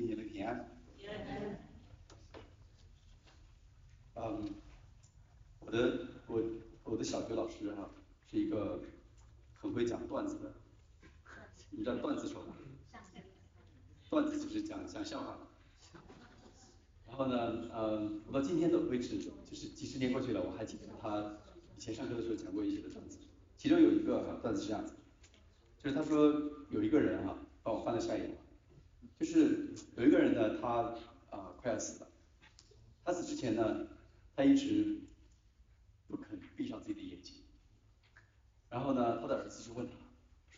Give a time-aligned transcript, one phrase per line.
[0.00, 0.66] 今年的平安。
[4.14, 4.50] 嗯，
[5.58, 6.42] 我的我
[6.84, 7.90] 我的小学老师哈
[8.30, 8.80] 是一个
[9.52, 10.54] 很会讲段子的，
[11.68, 12.56] 你知道段子手吗？
[14.08, 15.36] 段子就是讲讲笑话。
[17.06, 21.36] 然后呢，嗯，我到今天都为止，就是几十年过去了，我还记得他
[21.76, 23.18] 以前上课的时候讲过一些的段子。
[23.58, 24.94] 其中有一个段子是这样子，
[25.76, 26.32] 就是他说
[26.70, 28.38] 有一个人哈，帮我翻了下一页，
[29.20, 30.94] 就是有一个人呢，他
[31.28, 32.08] 啊快要死了，
[33.04, 33.86] 他死之前呢，
[34.34, 34.98] 他一直
[36.08, 37.36] 不肯闭上自己的眼睛。
[38.70, 39.94] 然后呢，他的儿子就问他，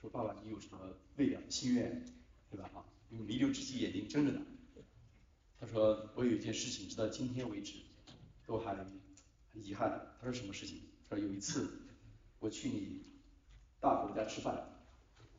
[0.00, 0.78] 说爸爸你有什么
[1.16, 2.05] 未了的心愿，
[2.48, 2.70] 对吧？
[2.72, 4.41] 哈，弥留之际眼睛睁着呢。
[5.58, 7.80] 他说我有一件事情，直到今天为止
[8.47, 8.86] 都还很
[9.55, 10.14] 遗憾。
[10.20, 10.83] 他说什么事情？
[11.10, 11.78] 他说有一次。
[12.38, 13.05] 我去你
[13.78, 14.69] 大伯家吃饭，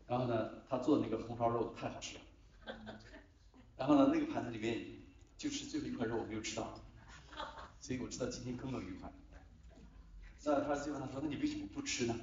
[0.08, 2.22] 然后呢，他做的那个红烧肉太好吃了，
[3.84, 4.82] 然后呢，那个盘子里面
[5.38, 6.80] 就是最后一块肉我没有吃到，
[7.82, 9.12] 所以我知道今天更不愉快。
[10.46, 12.16] 那他就问他说，那你为什么不吃呢？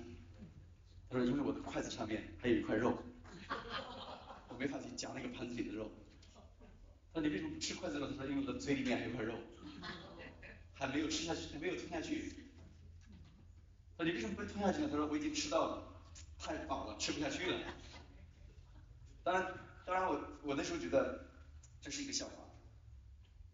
[1.11, 2.97] 他说因为我的筷子上面还有一块肉，
[4.49, 5.91] 我没法去夹那个盘子里的肉。
[7.13, 8.07] 他说你为什么不吃筷子肉？
[8.11, 9.35] 他说因为我的嘴里面还有块肉，
[10.73, 12.33] 还没有吃下去，还没有吞下去。
[13.99, 14.89] 他说你为什么不吞下去呢？
[14.91, 15.83] 他说我已经吃到了，
[16.39, 17.59] 太饱了，吃不下去了。
[19.23, 19.55] 当然，
[19.85, 21.27] 当然我我那时候觉得
[21.81, 22.33] 这是一个笑话，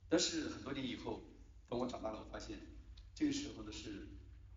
[0.08, 1.22] 但是很多年以后，
[1.68, 2.58] 等我长大了，我发现
[3.14, 4.08] 这个时候呢是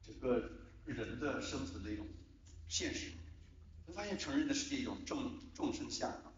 [0.03, 0.51] 整个
[0.85, 2.05] 人的生存的一种
[2.67, 3.11] 现实。
[3.85, 6.33] 我发现成人的世界一种众众生相啊，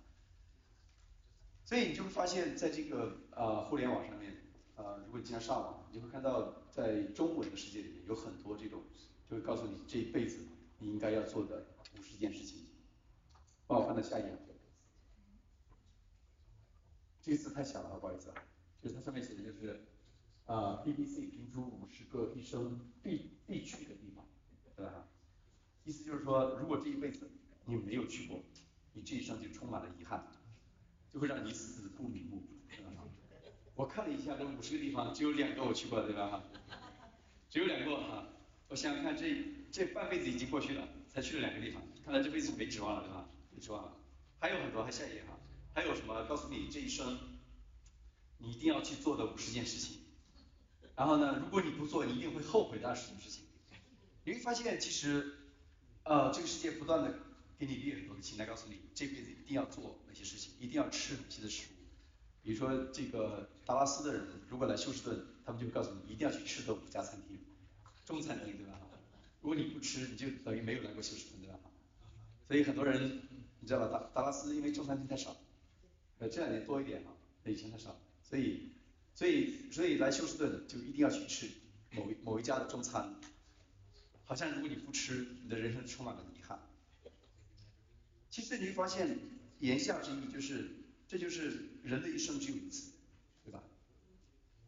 [1.65, 4.41] 所以你就会发现在这个啊互联网上面
[4.75, 8.81] 啊，如果你经常上网，你就会看到在中文的世界里面有很多这种。
[9.29, 10.39] 就会告诉你这一辈子
[10.79, 11.65] 你应该要做的
[11.97, 12.65] 五十件事情。
[13.65, 14.50] 帮我翻到下一页。
[17.22, 18.36] 这个字太小了，不好意思啊。
[18.81, 19.86] 就它上面写的就是
[20.45, 24.25] 啊，BBC 评出五十个一生必必去的地方，
[24.76, 25.08] 对吧？
[25.83, 27.30] 意思就是说，如果这一辈子
[27.65, 28.43] 你没有去过，
[28.93, 30.26] 你这一生就充满了遗憾，
[31.11, 32.92] 就会让你死不瞑目，对吧？
[33.76, 36.43] 我看了一下这五十个地方，只有两个我去过，对吧？
[37.49, 38.27] 只有两个哈。
[38.67, 43.30] 我想想看，这这半辈子已经过去了，才去了两个地方，看来这辈子没指望了，对吧？
[43.52, 43.98] 没指望了。
[44.39, 45.38] 还有很多，还下一页哈，
[45.73, 46.23] 还有什么？
[46.27, 47.17] 告诉你这一生，
[48.37, 49.99] 你一定要去做的五十件事情。
[50.95, 53.43] 然后呢，如果你不做，你一定会后悔的二十件事情。
[54.23, 55.33] 你会发现，其实，
[56.04, 57.17] 呃，这个世界不断的
[57.58, 61.76] 给你列很多的清单，告诉你这辈子一定要做哪些事情，一定要吃哪些的食物。
[62.43, 67.39] 比如说，这个达拉斯的人如果来休斯顿，他们就告诉你一定要去吃的五家餐厅。
[68.05, 68.80] 中餐厅对吧？
[69.42, 71.59] 如果你不吃，你就等于没有来过休斯顿对吧？
[72.48, 73.21] 所以很多人
[73.59, 73.88] 你知道吧？
[73.88, 75.36] 达达拉斯因为中餐厅太少，
[76.21, 77.09] 呃这两年多一点啊，
[77.45, 78.70] 以前太少，所以
[79.15, 81.49] 所以所以来休斯顿就一定要去吃
[81.89, 83.15] 某某一家的中餐，
[84.23, 86.59] 好像如果你不吃，你的人生充满了遗憾。
[88.30, 89.17] 其实你会发现
[89.59, 90.71] 言下之意就是，
[91.08, 92.93] 这就是人的一生只有一次，
[93.43, 93.64] 对吧？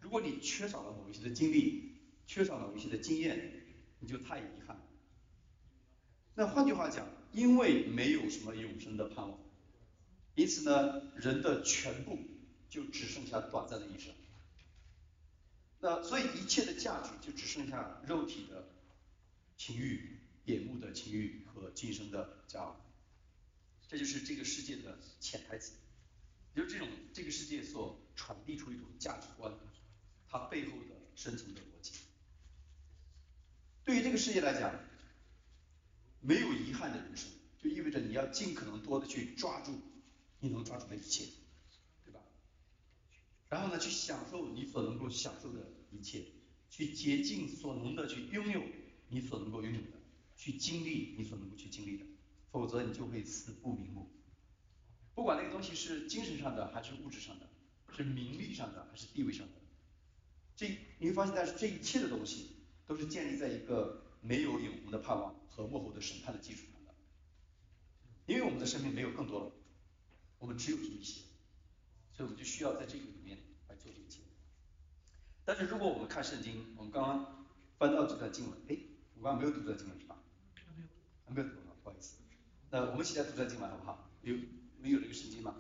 [0.02, 1.94] 如果你缺少了某一些的经历。
[2.26, 3.52] 缺少了一些的经验，
[4.00, 4.82] 你就太遗憾。
[6.36, 9.38] 那换句话讲，因为没有什么永生的盼望，
[10.36, 12.18] 因此呢，人的全部
[12.70, 14.14] 就只剩下短暂的一生。
[15.80, 18.70] 那所以一切的价值就只剩下肉体的
[19.58, 22.80] 情欲、眼目的情欲和今生的骄傲。
[23.88, 25.74] 这就是这个世界的潜台词，
[26.56, 29.54] 也就是这种这个世界所传递出一种价值观，
[30.28, 31.92] 它背后的深层的逻辑。
[33.84, 34.74] 对于这个世界来讲，
[36.22, 37.30] 没有遗憾的人生，
[37.62, 39.80] 就意味着你要尽可能多的去抓住
[40.44, 41.26] 你能抓住的一切，
[42.04, 42.20] 对吧？
[43.50, 46.26] 然后呢，去享受你所能够享受的一切，
[46.70, 48.62] 去竭尽所能的去拥有
[49.08, 49.98] 你所能够拥有的，
[50.36, 52.06] 去经历你所能够去经历的，
[52.52, 54.12] 否则你就会死不瞑目。
[55.16, 57.50] 不管那个东西是精神上的还是物质上的，
[57.96, 59.54] 是名利上的还是地位上的，
[60.56, 60.68] 这
[61.00, 62.50] 你会发现，但是这一切的东西。
[62.86, 66.94] 都是建立在一个没有永恒的盼望和幕后的审判的基础上的，
[68.26, 69.52] 因为我们的生命没有更多了，
[70.44, 71.22] 我们只有这一些，
[72.12, 73.38] 所以我们就需要在这个里面
[73.70, 74.20] 来做这一切。
[75.46, 77.46] 但是如果我们看圣经，我们刚刚
[77.78, 78.78] 翻到这段经文，哎，
[79.16, 80.18] 我刚刚没有读这段经文是吧？
[80.76, 80.88] 没有，
[81.24, 82.18] 还没有读啊，不好意思。
[82.72, 84.10] 那我们现在读这段经文好不好？
[84.24, 84.36] 有
[84.80, 85.56] 没有这个圣经吗？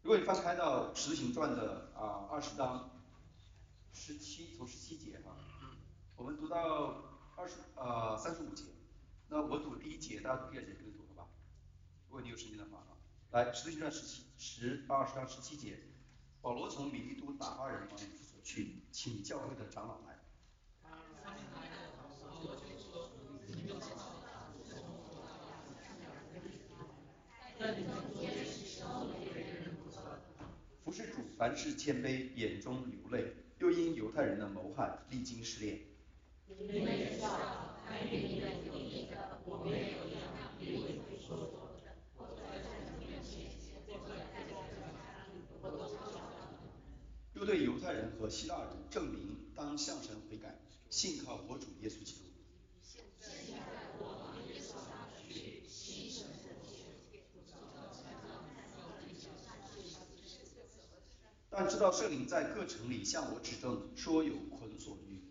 [0.00, 2.96] 如果你翻开到《使徒行传》的啊二十章。
[3.92, 5.36] 十七从十七节哈，
[6.14, 7.02] 我们读到
[7.36, 8.64] 二十呃三十五节，
[9.28, 11.09] 那我读第一节，大家读第二节跟着读？
[12.10, 12.98] 如果你有时间的话啊，
[13.30, 15.78] 来，使徒行传十七十二十章十七节，
[16.42, 20.18] 保罗从米利都打发人往以弗所去，请教会的长老来。
[30.84, 35.78] 服侍主，凡事谦卑，眼中流泪，又因犹太人的谋害，历经试炼。
[47.40, 50.60] 又对犹太人和希腊人证明，当向神悔改，
[50.90, 52.20] 信靠我主耶稣基督。
[61.48, 65.22] 但知道圣灵在各城里向我指证，说有捆锁与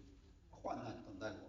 [0.50, 1.49] 患难等待我。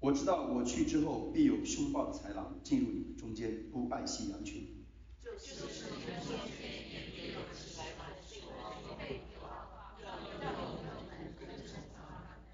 [0.00, 4.66] 我知道我去之后，必有凶暴的豺狼进入你们中间，不爱惜羊群。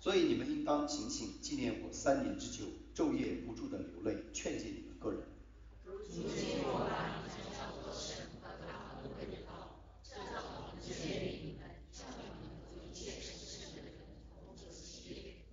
[0.00, 2.64] 所以你们应当警醒，纪念我三年之久，
[2.94, 5.22] 昼夜不住的流泪，劝诫你们个人。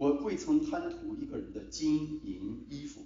[0.03, 3.05] 我未曾贪图一个人的金银衣服。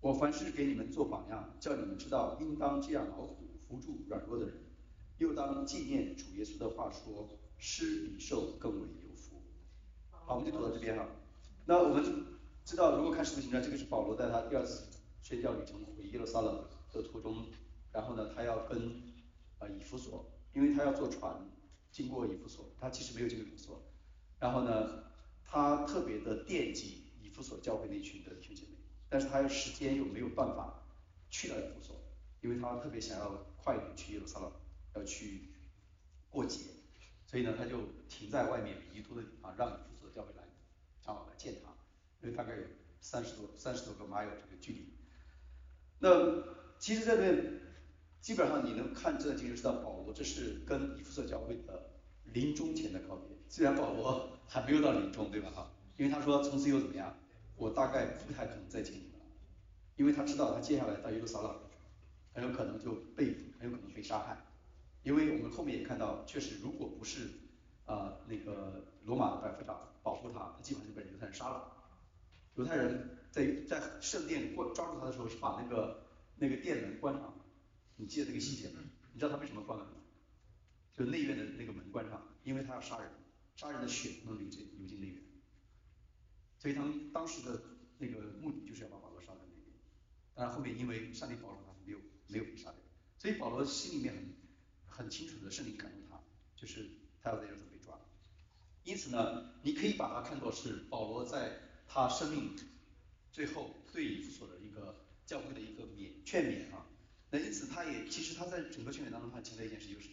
[0.00, 4.62] 我凡事给你们做榜样，叫你们知道应当这样劳苦扶助软弱的人，
[5.18, 9.42] 又当纪念主耶稣的话说：施比受更为有福。
[10.12, 11.08] 好，我们就读到这边哈。
[11.66, 12.04] 那我们
[12.64, 14.86] 知道，如果看使徒行传，这个是保罗在他第二次
[15.20, 17.46] 宣教旅程回耶路撒冷的途中，
[17.94, 19.00] 然后呢，他要跟
[19.60, 21.48] 啊以弗所，因为他要坐船
[21.92, 23.82] 经过以弗所，他其实没有进入以弗所，
[24.40, 25.04] 然后呢，
[25.44, 28.70] 他特别的惦记以弗所教会那群的弟兄姐妹。
[29.08, 30.82] 但是他有时间又没有办法
[31.30, 31.96] 去到以弗所，
[32.42, 34.52] 因为他特别想要快点去耶路撒冷，
[34.96, 35.52] 要去
[36.28, 36.62] 过节，
[37.28, 40.42] 所以呢他就停在外面宜都的地方，让以弗所的教会来
[41.00, 41.70] 长老来见他，
[42.22, 42.62] 因为大概有
[43.00, 44.94] 三十多三十多个 mile 这个距离。
[46.00, 46.42] 那
[46.80, 47.60] 其实这边
[48.24, 51.90] 基本上你能看这经就知道保罗这是跟以弗所教会的
[52.32, 57.14] 临终前的告别，虽然保罗还没有到临终对吧哈，因为他说从此又怎么样？
[57.54, 59.26] 我大概不太可能再见你们了，
[59.96, 61.54] 因为他知道他接下来到耶路撒冷，
[62.32, 63.26] 很有可能就被
[63.60, 64.42] 很有可能被杀害，
[65.02, 67.28] 因为我们后面也看到，确实如果不是
[67.84, 71.70] 啊那个罗马的百夫长保护他，他基本上就被犹太人杀了。
[72.54, 76.04] 犹太人在在圣殿关抓住他的时候是把那个
[76.38, 77.34] 那个殿门关上，
[77.96, 78.80] 你记得这个细节吗？
[79.12, 79.94] 你知道他为什么关门吗？
[80.92, 83.10] 就内院的那个门关上，因为他要杀人，
[83.56, 85.22] 杀人的血不能流进流进内院。
[86.58, 87.62] 所以他们当时的
[87.98, 89.76] 那个目的就是要把保罗杀在那边，
[90.34, 91.98] 当然后面因为上帝保佑他，没有
[92.28, 92.80] 没有被杀掉。
[93.18, 94.34] 所以保罗心里面很
[94.86, 96.20] 很清楚的圣灵感动他，
[96.56, 97.98] 就是他要在这准备抓。
[98.84, 102.56] 因此呢，你可以把它看作是保罗在他生命
[103.32, 106.86] 最后对所的一个教会的一个勉劝勉啊。
[107.34, 110.08] 那因此他也其实他在整个劝勉当中他强调一件事就是，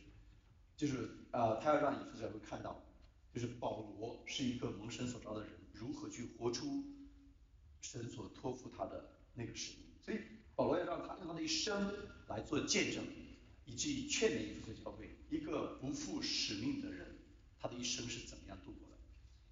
[0.75, 2.83] 就是呃他要让以弗所会看到，
[3.31, 5.51] 就是保罗是一个蒙神所召的人。
[5.71, 6.83] 如何去活出
[7.79, 9.85] 神所托付他的那个使命？
[10.03, 10.17] 所以
[10.55, 11.93] 保罗要让他用他的一生
[12.27, 13.03] 来做见证，
[13.65, 17.19] 以至于劝勉以弗所教会，一个不负使命的人，
[17.59, 18.95] 他的一生是怎么样度过的？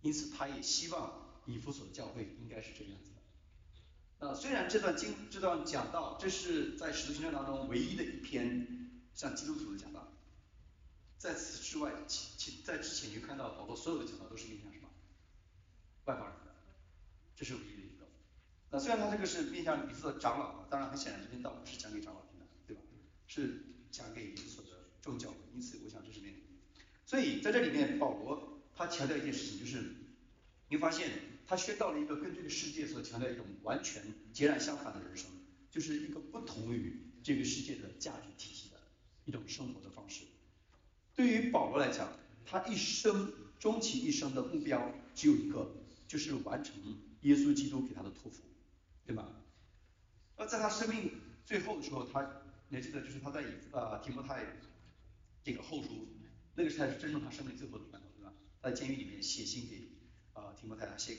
[0.01, 3.11] 因此，他也希望以弗所教会应该是这个样子。
[4.19, 10.11] 那虽然这段经这段讲到，这是在使徒行传当中唯一的一篇像基督徒的讲道，
[11.17, 14.89] 在此之外，其其在之前你就看到保罗所有的讲道都是面向什么？
[16.05, 16.35] 外邦人，
[17.35, 18.07] 这是唯一的一个。
[18.71, 22.81] 那虽然他这个是面向以弗所长老，当然很显然这篇道不是讲给长老听的，对吧？
[23.27, 24.69] 是讲给以弗所的
[25.01, 26.35] 众教会，因此我想这是面。
[27.05, 29.95] 所以在这里面，保罗他强调一件事情，就是
[30.67, 31.09] 你发现
[31.49, 35.31] 他宣告了一个跟这个世界所强调一种完全截然相反的人生，
[35.71, 38.77] 就是一个不同于这个世界的价值体系的
[39.25, 40.25] 一种生活的方式。
[41.15, 42.13] 对于保罗来讲，
[42.45, 45.71] 他一生终其一生的目标只有一个，
[46.07, 46.75] 就是完成
[47.21, 48.43] 耶稣基督给他的托付，
[49.03, 49.27] 对吧？
[50.35, 51.11] 而在他生命
[51.47, 54.45] 最后的时候，他你还记得，就是他在以呃提摩太
[55.43, 56.09] 这个后书，
[56.53, 58.31] 那个才是真正他生命最后的关头，对吧？
[58.61, 59.89] 在监狱里面写信给
[60.33, 61.17] 啊提摩太，他写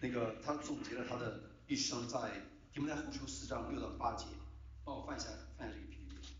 [0.00, 2.30] 那个他总结了他的一生，在
[2.72, 4.26] 提摩太后书四章六到八节，
[4.84, 5.28] 帮我放一下
[5.58, 6.34] 放一下这个 PPT。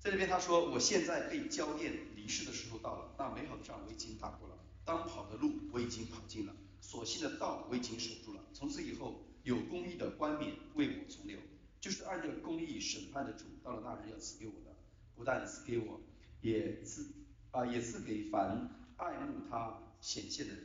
[0.00, 11.38] 在这边他说，我现在被交验离世的时候到了，那美好的仗我已经打过了，当跑的路我已经跑尽了，所信的道我已经守住了，从此以后有公义的冠冕为我存留。
[11.80, 14.74] 就是按照公义审判的主，到了那日要赐给我的，
[15.16, 16.00] 不但赐给我，
[16.40, 17.06] 也赐
[17.50, 20.64] 啊也赐给凡爱慕他显现的人。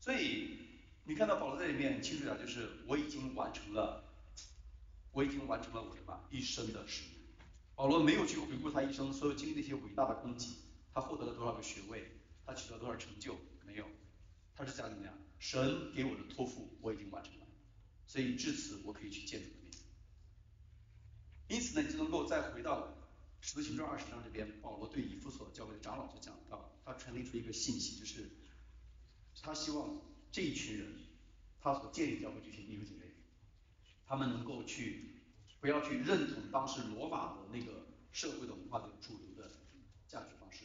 [0.00, 0.58] 所以
[1.04, 4.02] 你看到保罗在里面清楚讲，就是我已经完成了，
[5.12, 7.20] 我已经完成了我什么一生的使命。
[7.74, 10.56] 保罗没有去回顾他一生所有经历那些伟大的功绩，
[10.92, 12.10] 他获得了多少个学位，
[12.44, 13.86] 他取得多少成就，没有，
[14.54, 15.14] 他是讲怎么样？
[15.38, 17.46] 神给我的托付我已经完成了，
[18.06, 19.48] 所以至此我可以去见主。
[21.48, 22.82] 因此呢，你就能够再回到
[23.40, 28.30] 《使徒行传》二十章这边，保罗对以弗所教会的长老就讲到，他传递出一个信息，就是
[29.42, 30.86] 他希望这一群人，
[31.60, 33.12] 他所建立教会这些弟兄姐妹，
[34.06, 35.16] 他们能够去
[35.60, 39.50] 不要去认同当时罗马的那个社会的文化的主流的
[40.06, 40.64] 价值方式，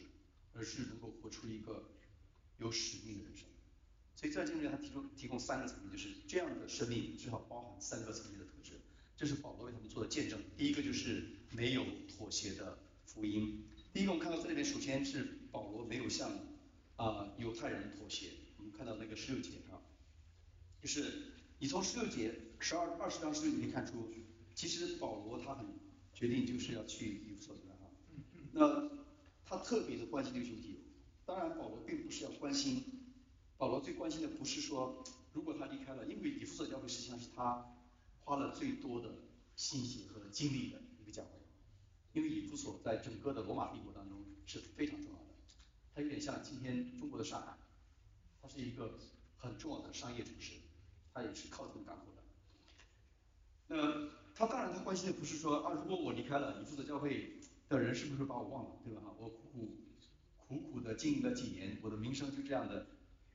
[0.54, 1.90] 而是能够活出一个
[2.58, 3.46] 有使命的人生。
[4.14, 8.80] 所以在这里面，他提出提供三个层面，就是这样的生命至少包含三个层面的特质。
[9.16, 10.42] 这是保罗为他们做的见证。
[10.56, 13.64] 第一个就是没有妥协的福音。
[13.92, 16.30] 第一个我们看到这里面，首先是保罗没有向
[16.96, 18.30] 啊犹太人妥协。
[18.76, 19.80] 看到那个十六节啊，
[20.80, 24.12] 就是你从十六节十二二十章十六节可以看出，
[24.54, 25.66] 其实保罗他很
[26.12, 27.90] 决定就是要去以弗所的哈。
[28.52, 28.90] 那
[29.44, 30.84] 他特别的关心这个兄弟。
[31.24, 32.84] 当然，保罗并不是要关心，
[33.56, 35.02] 保罗最关心的不是说
[35.32, 37.72] 如果他离开了，因为以弗所教会实际上是他。
[38.28, 39.08] 花了最多的
[39.54, 41.30] 心血和精力的一个教会，
[42.12, 45.26] 因为以弗所在整个的罗马帝国当中是非常重要的，
[45.94, 47.56] 它有点像今天中国的上海，
[48.46, 48.96] 它是一个
[49.36, 50.52] 很重要的商业城市，
[51.12, 52.22] 它也是靠近港口的。
[53.66, 59.00] 那他当然他关心的不是说啊，如果我离开了以弗所教会的人是不是把我忘了，对吧？
[59.04, 59.76] 哈，我苦苦
[60.46, 62.86] 苦苦的经营了几年，我的名声就这样的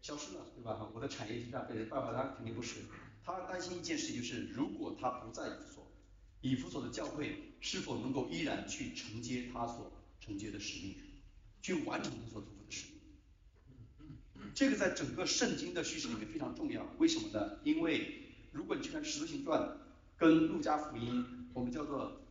[0.02, 0.76] 消失了，对吧？
[0.76, 2.80] 哈，我的产业就这样被人败坏了，肯定不是。
[3.26, 5.92] 他担心一件事，就是如果他不在以弗所，
[6.40, 9.92] 以弗所的教会是否能够依然去承接他所
[10.22, 10.96] 承接的使命，
[11.62, 12.91] 去完成他所托付的使命。
[14.54, 16.86] 这个在整个圣经的叙事里面非常重要。
[16.98, 17.60] 为什么呢？
[17.64, 19.78] 因为如果你去看使徒行传
[20.18, 22.22] 跟路加福音，我们叫做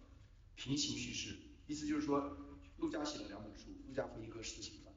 [0.54, 1.36] 平行叙事，
[1.66, 2.36] 意思就是说，
[2.78, 4.94] 路加写了两本书，路加福音和使徒行传。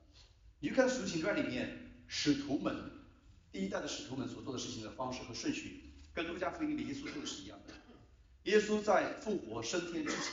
[0.60, 2.92] 你去看使徒行传里面，使徒们
[3.52, 5.82] 第一代的使徒们所做的事情的方式和顺序。
[6.14, 7.74] 跟路加福音里耶稣说的是一样的。
[8.44, 10.24] 耶稣在复活升天之前，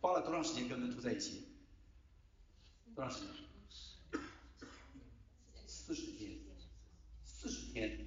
[0.00, 1.42] 花了多长时间跟门徒在一起？
[2.94, 4.20] 多长时间？
[5.66, 6.38] 四十天。
[7.24, 8.06] 四十天。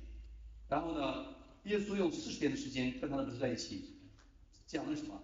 [0.68, 3.98] 然后呢，耶稣用四十天的时间跟他的门徒在一起，
[4.66, 5.22] 讲了什么？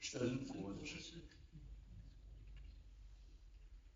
[0.00, 0.96] 神国的事。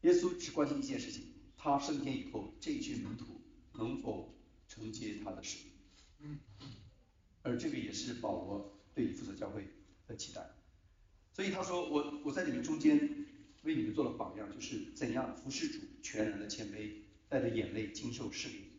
[0.03, 3.41] 耶稣只关心一件事情：他升天以后，这一群门徒
[3.75, 4.35] 能否
[4.69, 5.67] 承接他的使
[6.19, 6.39] 命？
[7.43, 9.67] 而这个也是保罗对以弗所教会
[10.07, 10.51] 的期待，
[11.33, 12.99] 所以他说我我在你们中间
[13.63, 18.70] 为你们做了榜样，就是怎样服侍主，全然的谦卑，带着眼泪经受试炼。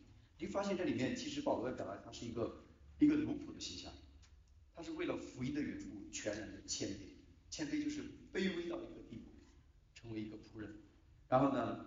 [0.42, 2.64] 你发现这里面其实保罗要表达他是一个
[2.98, 3.92] 一个奴仆的形象，
[4.74, 6.98] 他是为了福音的缘故全然的谦卑，
[7.48, 9.30] 谦卑就是卑微到一个地步，
[9.94, 10.74] 成为一个仆人。
[11.28, 11.86] 然后呢，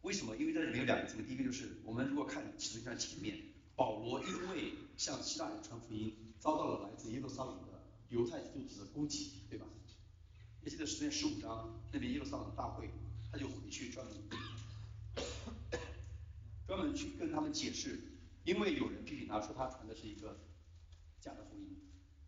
[0.00, 0.36] 为什么？
[0.36, 3.38] 因为这里面有两个字，第一个就是我们如果看实际上前面。
[3.74, 9.64] 保罗因为向希腊人传福音，遭到了来自耶路撒冷的犹太基督徒的攻击，对吧？
[10.62, 12.90] 还记得十篇十五章那边耶路撒冷大会，
[13.32, 14.11] 他就回去专门专门
[17.02, 17.98] 去跟他们解释，
[18.44, 20.38] 因为有人批评他说他传的是一个
[21.20, 21.76] 假的福音。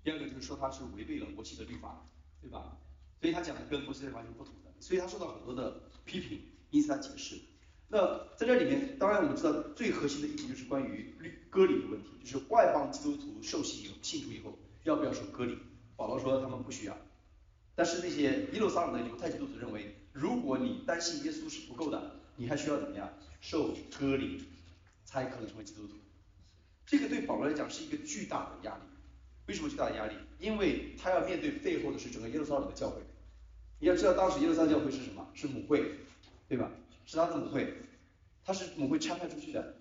[0.02, 2.06] 第二个就是说他是违背了摩西的律法，
[2.40, 2.78] 对吧？
[3.20, 6.40] 所以他讲的跟摩西完全不同的，所以他受到很多的批评，
[6.70, 7.40] 因此他解释。
[7.88, 15.58] 那在这里面，当然我们知道最核心的一题就是关于律割礼的问题，就是外邦基督徒受洗以后信主以后要不要受割礼？
[15.96, 16.98] 保罗说他们不需要，
[17.74, 24.42] 但是那些耶路撒冷的犹太基督徒认为，如果你担心耶稣是不够的，你还需要怎么样受割礼，
[25.14, 25.94] 他也可能成为基督徒。
[26.84, 28.82] 这个对保罗来讲是一个巨大的压力。
[29.46, 30.16] 为什么巨大的压力？
[30.40, 33.00] 因为他要面对背后的是整个耶路撒冷的教会。
[33.78, 35.30] 你要知道当时耶路撒冷教会是什么？
[35.34, 35.98] 是母会，
[36.48, 36.68] 对吧？
[37.06, 37.72] 是他的母会，
[38.44, 39.76] 他是母会拆派出去的。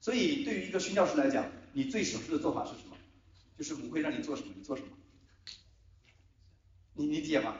[0.00, 2.96] 所以对于一个宣教师来讲，你最省事的做法是什么？
[3.58, 4.88] 就是母会让你做什么，你做什么。
[6.94, 7.56] 你理解吗？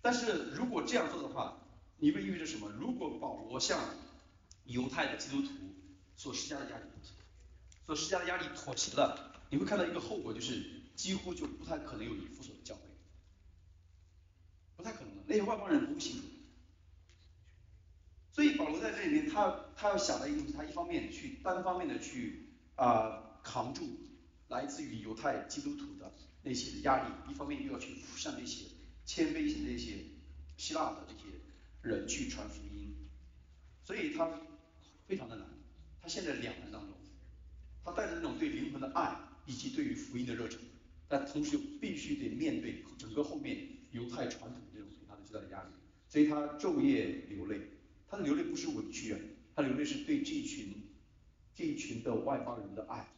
[0.00, 1.58] 但是如果这样做的话，
[1.98, 2.70] 你会意味着什么？
[2.70, 3.78] 如果保罗向
[4.64, 5.50] 犹太的基督徒
[6.16, 6.84] 所施加的压力，
[7.84, 10.64] 所施加的压力妥协了，你会看到一个后果，就是
[10.94, 12.82] 几乎就不太可能有以弗所的教会，
[14.76, 16.22] 不太可能的，那些外邦人不信。
[18.32, 23.98] 所以保罗在这里面，他他要想的一个，他一方面去单方面的去啊扛住
[24.48, 26.10] 来自于犹太基督徒的
[26.42, 28.66] 那些压力，一方面又要去向那些
[29.04, 30.04] 谦卑型的那些
[30.56, 31.40] 希腊的这些
[31.82, 32.94] 人去传福音，
[33.84, 34.30] 所以他
[35.12, 35.46] 非常的难，
[36.00, 36.96] 他现在两难当中。
[37.84, 39.14] 他带着那种对灵魂的爱，
[39.44, 40.58] 以及对于福音的热忱，
[41.06, 45.68] 但同时又必须得面对整个后面犹太传统这种对他的巨大的压力，
[46.08, 47.60] 所以他昼夜流泪。
[48.08, 49.20] 他的流泪不是委屈啊，
[49.54, 50.82] 他流泪是对这一群
[51.54, 53.12] 这一群的外邦人的爱，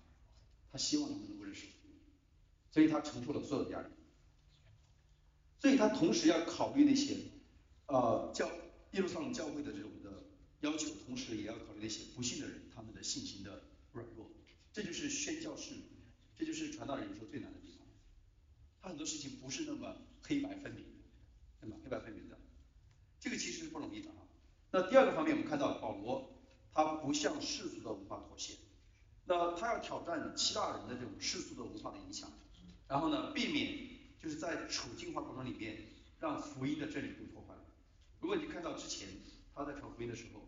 [0.72, 1.66] 他希望他们能够认识，
[2.72, 3.86] 所以他承受了所有的压力。
[5.60, 7.18] 所以他同时要考虑那些
[7.86, 8.50] 呃教
[8.90, 9.90] 耶路撒冷教会的这种
[10.64, 14.30] 要求，同时也要考虑那些不信的人他们的信心的软弱。
[14.72, 15.74] 这就是宣教士，
[16.36, 17.86] 这就是传道人有时候最难的地方。
[18.80, 20.84] 他很多事情不是那么黑白分明，
[21.60, 21.76] 对吧？
[21.84, 22.38] 黑白分明的，
[23.20, 24.16] 这个其实是不容易的啊。
[24.70, 26.32] 那第二个方面，我们看到保罗
[26.72, 28.54] 他不向世俗的文化妥协，
[29.26, 32.32] 那他要挑战希腊人的这种世俗的文化的影响，
[32.88, 35.76] 然后呢，避免就是在处境化过程里面
[36.20, 37.54] 让福音的真理被破坏。
[38.18, 39.08] 如果你看到之前
[39.54, 40.42] 他在传福音的时候，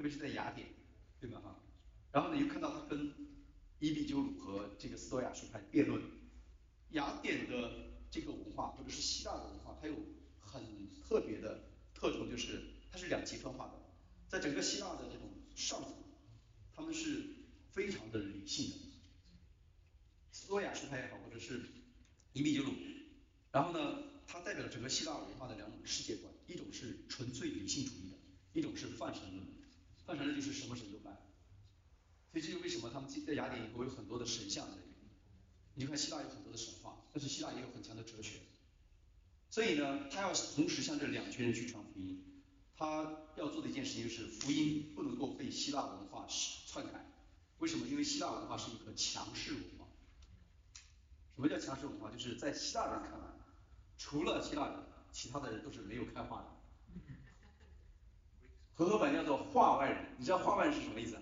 [0.00, 0.66] 特别是在雅典，
[1.20, 1.60] 对吧哈？
[2.10, 3.12] 然后呢，又看到他跟
[3.80, 6.00] 伊壁鸠鲁和这个斯多亚学派辩论，
[6.92, 9.94] 雅典的这个文化或者是希腊的文化，它有
[10.40, 10.62] 很
[11.02, 13.74] 特别的特征，就是它是两极分化的。
[14.26, 15.92] 在整个希腊的这种上层，
[16.74, 17.22] 他们是
[17.70, 18.76] 非常的理性的，
[20.32, 21.60] 斯多亚学派也好，或者是
[22.32, 22.72] 伊壁鸠鲁，
[23.52, 28.16] 然后呢，它代表了整个希腊文化的两种世界观，一种是纯粹理性主义的，
[28.54, 29.59] 一种是泛神论。
[30.16, 31.10] 神论就是什么神都拜。
[32.32, 35.08] 所以这就为什么他们在雅典以后有很多的神像的原因。
[35.74, 38.40] 你看希腊有很多的神话，但是希腊也有很强的哲学。
[39.50, 42.24] 所以呢，他要同时向这两群人去传福音。
[42.76, 47.04] 他要做的一件事情就是，福音不能够被希腊文化篡改。
[47.58, 47.86] 为什么？
[47.86, 49.86] 因为希腊文化是一个强势文化。
[51.34, 52.10] 什么叫强势文化？
[52.10, 53.26] 就是在希腊人看来，
[53.98, 54.78] 除了希腊人，
[55.12, 56.59] 其他的人都是没有开化的。
[58.80, 60.06] 和合本叫做化外人。
[60.16, 61.18] 你知道化外人是什么意思？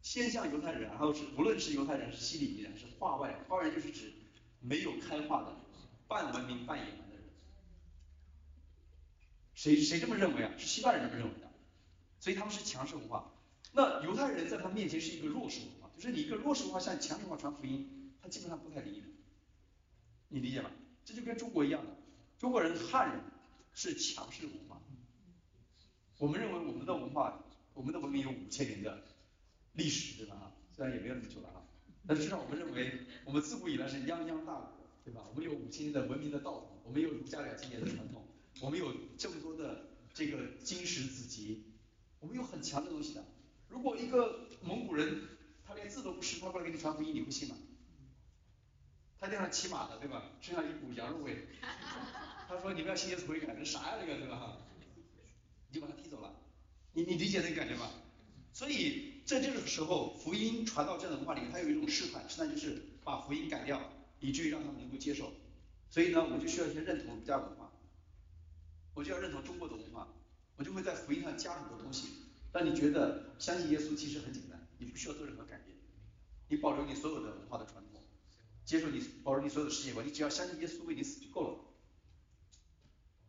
[0.00, 4.12] 先像犹太人，然后是无论是犹太人是希里尼人是化外人，化外人就是指
[4.60, 5.56] 没有开化的
[6.06, 7.24] 半文明半野蛮的人。
[9.54, 10.52] 谁谁这么认为啊？
[10.56, 11.50] 是希腊人这么认为的，
[12.20, 13.28] 所以他们是强势文化。
[13.72, 19.02] 那犹太人在他面前是一个弱势文化，就是你一个弱势文化向强势文化传福音，他基本上不太理你。
[20.28, 20.70] 你理解吗？
[21.04, 21.90] 这就跟中国一样的，
[22.38, 23.20] 中国人汉人
[23.74, 24.80] 是强势文化。
[26.18, 27.40] 我们认为我们的文化，
[27.74, 29.02] 我们的文明有五千年的。
[29.74, 30.52] 历史对吧？
[30.74, 31.62] 虽然也没有那么久了哈，
[32.06, 34.72] 但是至少我们认为，我们自古以来是泱泱大国，
[35.04, 35.22] 对吧？
[35.30, 38.26] 我们有五千年的文明的道统，我们有儒家两千年的传统，
[38.60, 41.64] 我们有这么多的这个经史子集，
[42.18, 43.24] 我们有很强的东西的。
[43.68, 45.22] 如果一个蒙古人
[45.64, 47.56] 他连字都不识，他过来给你传福音，你会信吗？
[49.20, 50.30] 他经常骑马的，对吧？
[50.40, 51.46] 身上一股羊肉味，
[52.48, 54.56] 他说你们要信耶稣悔改，这啥呀这个对吧？
[55.78, 56.34] 你把他踢走了。
[56.92, 57.88] 你你理解这个感觉吗？
[58.52, 63.80] 所以在这个时候，福音传到这样的文化里面，它有一种试探，试探就是把福音改掉，
[64.18, 65.32] 以至于让他们能够接受。
[65.88, 67.70] 所以呢，我就需要一些认同儒家文化，
[68.94, 70.08] 我就要认同中国的文化，
[70.56, 72.08] 我就会在福音上加很多东西，
[72.52, 75.76] 让你觉得相信耶稣其实很简单，你不需要做任何改变，
[76.48, 78.02] 你保留你所有的文化的传统，
[78.64, 81.58] 接受你保留你所有的世界观，你只要相信耶稣为你死就够了。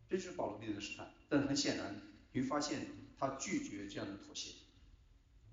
[0.10, 2.88] 这就是保罗面对的试探，但很显然，你会发现
[3.18, 4.56] 他拒绝这样的妥协。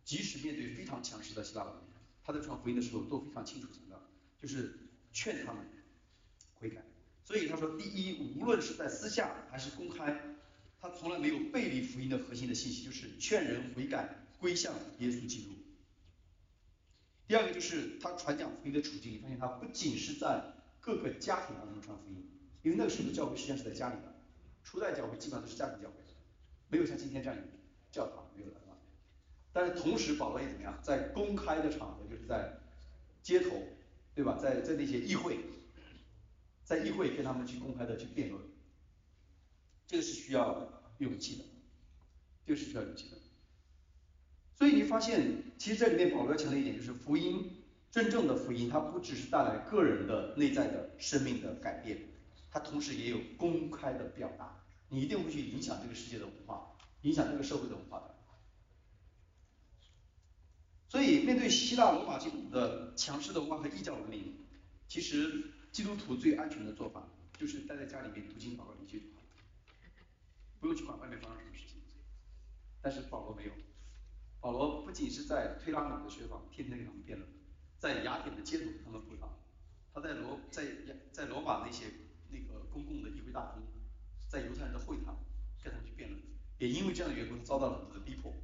[0.04, 1.84] 即使面对非常强势的希腊文明，
[2.22, 4.00] 他在传福音的时候都非常清楚强调，
[4.40, 4.78] 就是
[5.12, 5.64] 劝他们
[6.54, 6.82] 悔改。
[7.24, 10.36] 所以他说，第一，无论是在私下还是公开，
[10.80, 15.50] 他从来没有背离福音的核心的信息，就是劝人悔改归向耶稣基督。
[17.26, 22.24] 第二个就是他传讲福音的处境，你发现他不仅是在各个家庭当中传福音，
[22.62, 24.14] 因为那个时候的教会实际上是在家里的，
[24.62, 25.96] 初代教会基本上都是家庭教会，
[26.68, 27.38] 没有像今天这样
[27.90, 28.56] 教堂没有了。
[29.52, 32.58] 但是同时保罗也怎么样，在公开的场合，就是在
[33.22, 33.62] 街头，
[34.14, 34.36] 对吧？
[34.36, 35.38] 在在那些议会，
[36.62, 38.42] 在议会跟他们去公开的去辩论，
[39.86, 41.44] 这个是需要勇气的，
[42.44, 43.16] 这个是需要勇气的。
[44.54, 51.98] 所以你发现，其实这里面保罗强调一点，就是福音真正的福音，它不只是带来个人的内在的生命的改变，
[52.50, 56.72] 它同时也有公开的表达，你一定会去影响这个世界的文化，
[57.02, 58.14] 影响这个社会的文化的。
[60.88, 64.46] 所以，面对希腊罗马基督的强势的文化和异教文明，
[64.88, 68.98] 其实基督徒最安全的做法就是待在家里面读经祷告灵修，
[70.60, 71.76] 不用去管外面发生什么事情。
[72.80, 73.52] 但是保罗没有，
[74.40, 77.28] 保罗不仅是在推拉米的学坊天天给他们辩论，
[77.78, 79.36] 在雅典的街头他们辅导，
[79.92, 80.64] 他在罗在
[81.12, 81.86] 在罗马那些
[82.30, 83.62] 那个公共的议会大厅，
[84.36, 85.16] 在犹太人的会堂
[85.62, 86.22] 跟他们去辩论，
[86.58, 88.34] 也因为这样的缘故遭到了很多的逼迫，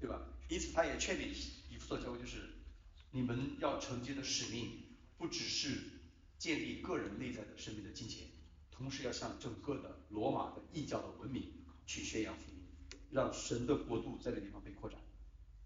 [0.00, 0.26] 对吧？
[0.48, 1.28] 因此，他也劝勉
[1.70, 2.42] 以弗所教会，就是
[3.12, 4.82] 你们要承接的使命，
[5.16, 6.00] 不只是
[6.36, 8.26] 建立个人内在的生命的金钱，
[8.72, 11.52] 同时要向整个的罗马的异教的文明
[11.86, 12.66] 去宣扬福音，
[13.12, 14.98] 让神的国度在这个地方被扩展。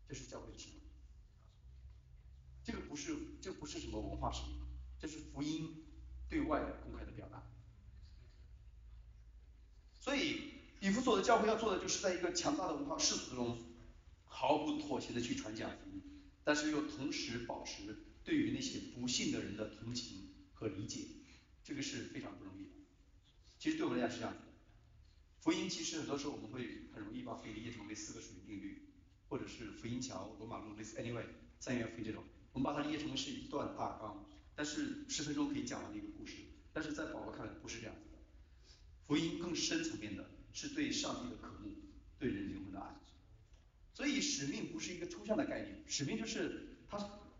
[0.07, 0.81] 这是教会的使命。
[2.63, 4.61] 这个不是，这不是什么文化使命，
[5.01, 5.87] 这是福音
[6.29, 7.43] 对外的公开的表达。
[10.03, 13.57] 所以，以弗所的教会要做的，就是在一个强大的文化世俗中。
[14.35, 16.03] 毫不妥协的去传讲福音，
[16.43, 21.05] 但是又同时保持对于那些不信的人的同情和理解，
[21.63, 22.71] 这个是非常不容易的。
[23.61, 24.47] 其实对我们来讲是这样子的，
[25.39, 28.89] 福音其实很多时候我们会很容易把福音理解成为四个属灵定律，
[29.29, 31.23] 或者是福音桥、罗马路类似 anyway
[31.61, 34.25] 三元福音这种，我们把它理解成为是一段大纲，
[34.57, 36.39] 但是十分钟可以讲完的一个故事。
[36.73, 38.01] 但是在保罗看来不是这样子，
[39.07, 41.71] 福音更深层面的是对上帝的渴慕，
[42.19, 42.87] 对人灵魂的爱。
[43.95, 46.99] 所以使命不是一个抽象的概念，使命就是它，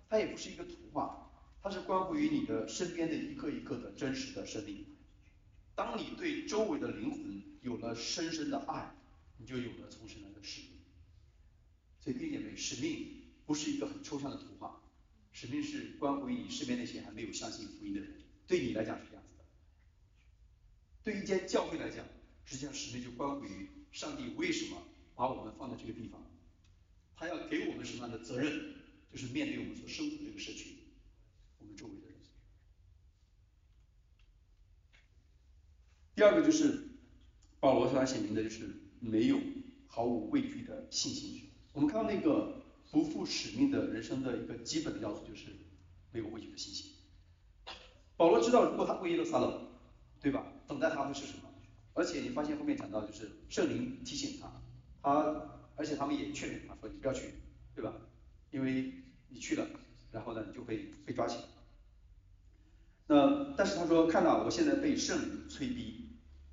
[0.09, 1.31] 它也不是一个图画，
[1.63, 4.85] 它是关乎于你的身边的一个一个的真实的生命。
[5.75, 8.95] 当你对周围的灵魂有了深深的爱，
[9.39, 10.71] 你就有了从神来的使命。
[12.01, 14.83] 所以弟兄姐妹，使命不是一个很抽象的图画，
[15.33, 18.13] 使命是关乎于你身边那些还没有相信福音的人。
[18.47, 19.12] 对你来讲是，
[21.05, 22.05] 对一间教会来讲，
[22.45, 24.83] 实际上使命就关乎于上帝为什么
[25.15, 26.21] 把我们放在这个地方。
[27.17, 28.75] 他要给我们什么样的责任？
[29.13, 30.75] 就是面对我们所生活的这个社区，
[31.59, 32.17] 我们周围的人。
[36.15, 36.89] 第二个就是
[37.61, 39.39] 保罗向他写明的，就是没有
[39.87, 41.51] 毫无畏惧的信心。
[41.75, 45.49] 我们看到那个不负使命的人生的一个基本的要素，就是
[46.11, 46.93] 没有畏惧的信心。
[48.17, 49.72] 保罗知道，如果他回耶路撒冷，
[50.23, 50.47] 对吧？
[50.69, 51.51] 等待他的是什么？
[51.95, 54.63] 而且你发现后面讲到，就是圣灵提醒他，
[55.03, 55.49] 他。
[55.75, 57.31] 而且他们也劝勉他说：“你不要去，
[57.75, 57.95] 对吧？
[58.51, 58.93] 因为
[59.29, 59.67] 你去了，
[60.13, 61.45] 然后呢，你就会被抓起来。”
[63.09, 66.11] 那但是他说：“看到我现在被圣灵催逼，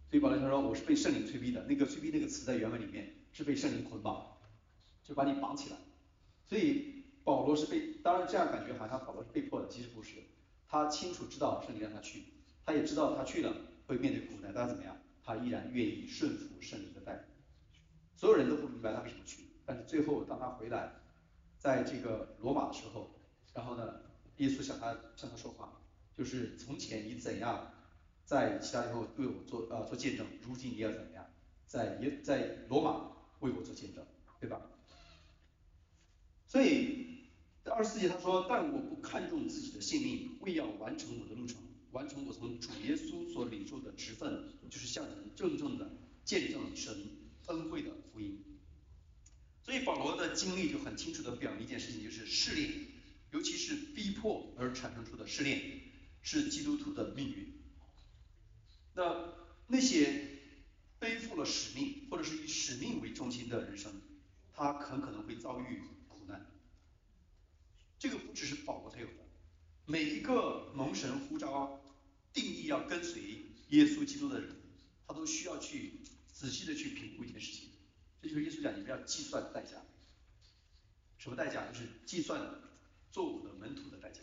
[0.09, 1.65] 所以保罗他说我是被圣灵催逼的。
[1.65, 4.37] 那个催逼那个词在原文里面是被圣灵捆绑，
[5.03, 5.75] 就把你绑起来。
[6.47, 10.15] 所以保罗是被，当然这样感觉好像保罗是被迫的，其实不是。
[10.65, 12.23] 他清楚知道圣灵让他去，
[12.69, 13.51] 他也知道他去了
[13.87, 17.21] 会面对苦难，但是怎么样，他依然愿意顺服圣灵的带领。”
[18.15, 20.91] 所有人都不明白他为什么去，但是最后当他回来，
[21.57, 23.09] 在这个罗马的时候，
[23.55, 24.01] 然后呢，
[24.37, 25.81] 耶稣向他向他说话，
[26.15, 27.71] 就是从前你怎样
[28.23, 31.25] 在其他地方为我做呃做见证，如今你要怎么样，
[31.65, 34.05] 在耶在罗马为我做见证，
[34.39, 34.61] 对吧？
[36.45, 37.29] 所以
[37.63, 41.57] 在二十四节他说，但我不看重自己的性命，为要完成我的路程，
[41.91, 45.91] 完成我从主耶稣所领受的职分，就是向人正正的
[46.23, 47.15] 见证神。
[47.49, 48.43] 恩惠的福音，
[49.63, 52.71] 所以保罗的经历就很清楚的表明一件事情，就是试炼，
[53.31, 55.81] 尤其是逼迫而产生出的试炼，
[56.21, 57.55] 是基督徒的命运。
[58.93, 59.33] 那
[59.65, 60.27] 那些
[60.99, 63.99] 背负了使命或者是以使命为中心的人生，
[64.53, 66.51] 他很可能会遭遇苦难。
[67.97, 69.25] 这个不只是保罗才有的，
[69.89, 71.81] 每一个蒙神呼召、
[72.31, 73.21] 定义要跟随
[73.69, 74.55] 耶稣基督的人，
[75.07, 76.01] 他都需要去。
[76.31, 77.67] 仔细的去评估一件事情，
[78.21, 79.71] 这就是耶稣讲，你们要计算代价。
[81.17, 81.67] 什么代价？
[81.67, 82.39] 就是计算
[83.11, 84.21] 做我的门徒的代价。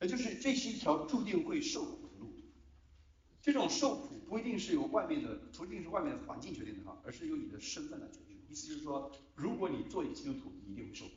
[0.00, 2.32] 也就是这是一条注定会受苦的路。
[3.42, 8.38] 这种受苦不一定是由外面的，不一定是外面的环境决定的哈，而是由你的身份来决定。
[8.48, 11.14] 意思就是说，如果你做一个基督徒，你一定会受苦。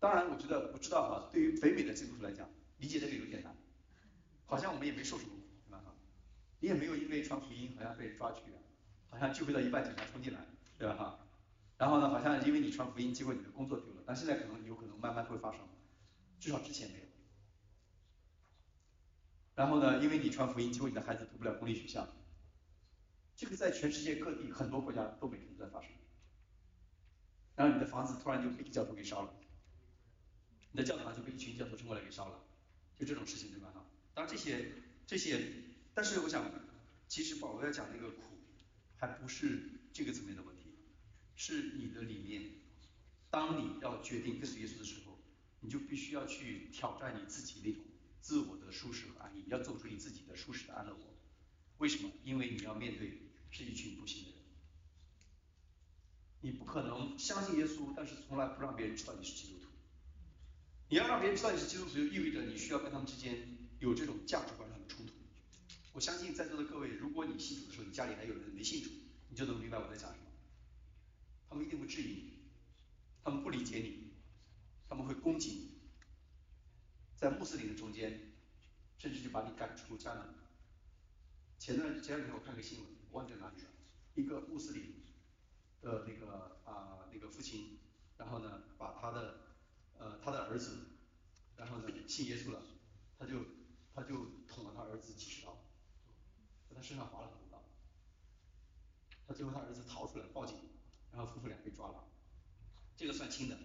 [0.00, 3.54] 当然，我觉得我知道哈，对于北美的基督徒来讲，理解这个有点难。
[4.46, 5.84] 好像我们也没受什么苦，对吧？
[6.58, 8.40] 你也没有因为传福音好像被抓去，
[9.10, 10.40] 好像聚会到一半警察冲进来，
[10.78, 11.20] 对吧哈？
[11.76, 15.60] 然后呢，好像因为你传福音，结果你的工作丢了，但现在可能有可能慢慢会发生，
[16.40, 17.04] 至少之前没有。
[19.54, 22.08] 然后呢，因为你传福音，结果你的孩子读不了公立学校，
[23.36, 25.90] 这个在全世界各地很多国家都每天都在发生。
[27.54, 29.34] 然后你的房子突然就被教徒给烧了，
[30.72, 32.44] 你的教堂就被一群教徒冲过来给烧了，
[32.98, 33.84] 就这种事情对吧哈？
[34.14, 34.72] 当然这些
[35.06, 35.40] 这些，
[35.94, 36.50] 但是我想，
[37.08, 38.22] 其实保罗要讲那个苦，
[38.96, 40.62] 还不是这个层面的问题。
[41.34, 42.50] 是你的理念，
[43.30, 45.18] 当你要决定跟随耶稣的时候，
[45.60, 47.82] 你就必须要去挑战你自己那种
[48.20, 51.00] 自我的舒适和安逸，要走出你自己的舒适的安乐窝。
[51.78, 52.10] 为什么？
[52.24, 54.38] 因为你要面对是一群不幸的人，
[56.42, 59.59] 你不可能相信耶稣，但是从来不让别人知道你是基督徒。
[60.90, 65.12] 你要让别人知道你是基督徒，就意味着你需要跟他们之间有这种价值观上的冲突。
[65.92, 68.90] 我相信在座的各位，如果你信主的时候，你家里还有人没信主，
[69.28, 70.24] 你就能明白我在讲什么。
[71.48, 72.32] 他们一定会质疑你，
[73.22, 74.14] 他们不理解你，
[74.88, 75.78] 他们会攻击你，
[77.16, 78.32] 在穆斯林的中间，
[78.98, 80.34] 甚至就把你赶出家门。
[81.56, 83.68] 前段前两天我看个新闻，我忘记哪里了，
[84.16, 85.04] 一个穆斯林
[85.82, 87.78] 的那个啊那个父亲，
[88.16, 89.49] 然后呢把他的
[90.00, 90.88] 呃他的儿子，
[91.56, 92.60] 然后呢信耶稣了，
[93.16, 93.44] 他就
[93.94, 95.56] 他就捅了他儿子几十刀，
[96.68, 97.62] 在他身上划了很多刀，
[99.28, 100.56] 他最后他儿子逃出来报警。
[101.12, 102.04] 然后夫妇俩被抓了，
[102.96, 103.58] 这个算轻的，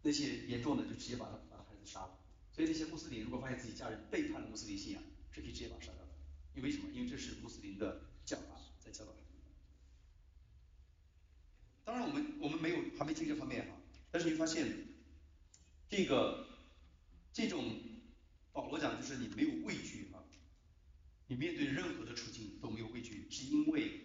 [0.00, 2.18] 那些严重的就直接把他把他孩子杀了。
[2.50, 6.08] 所以那些穆斯林如果发现自己家人背叛了穆斯林信仰，是可以直接把他杀掉的。
[6.54, 6.88] 因为什么？
[6.94, 9.12] 因为这是穆斯林的教法在教导。
[11.84, 13.76] 当然我们我们没有还没听这方面哈，
[14.12, 14.86] 但是你发现
[15.88, 16.46] 这个
[17.32, 17.64] 这种
[18.52, 20.22] 保罗讲就是你没有畏惧哈，
[21.26, 23.98] 你面对任何的处境都没有畏惧，是因为。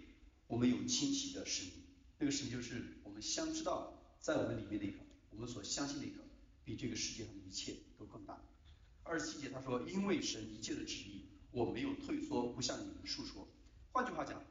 [0.49, 1.73] 我们有清晰的使命，
[2.19, 4.97] 那个使命就是我们相知道，在我们里面那个，
[5.31, 6.23] 我们所相信的那个，
[6.63, 8.41] 比这个世界上的一切都更大。
[9.03, 13.45] 二十七节他说，因为神一切的旨意，我没有退缩，不向你们述说。
[13.91, 14.41] 换句话讲，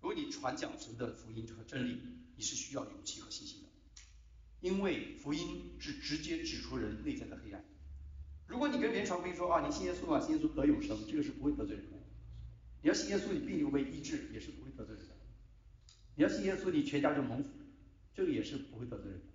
[0.00, 2.00] 如果你传讲神的福音和真理，
[2.34, 3.68] 你是需要勇气和信心的，
[4.66, 7.64] 因为福音是直接指出人内在的黑暗。
[8.48, 11.96] 如果你跟别人传福音说啊，你信耶稣啊，信耶稣得永生，这个是不会得罪人的。
[12.82, 15.14] 你要信耶稣，你病就被医治，也是不会得罪人的。
[16.16, 17.50] 你要信耶稣，你全家就蒙福，
[18.12, 19.26] 这个也是不会得罪人的。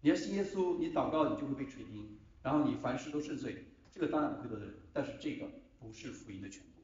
[0.00, 4.76] 你要信耶稣，你祷告你就会被垂听，然后你凡事都顺遂，这个当然不会得罪人。
[4.92, 6.82] 但是这个不是福音的全部，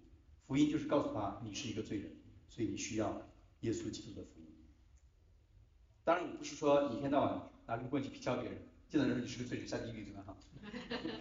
[0.48, 2.10] 福音就是告诉他你是一个罪人，
[2.48, 3.28] 所以你需要
[3.60, 4.46] 耶稣基督的福音。
[6.02, 10.36] 当然我不是说一天到晚拿这个棍去劈敲别人，见到人你是个罪人下地狱对吧哈？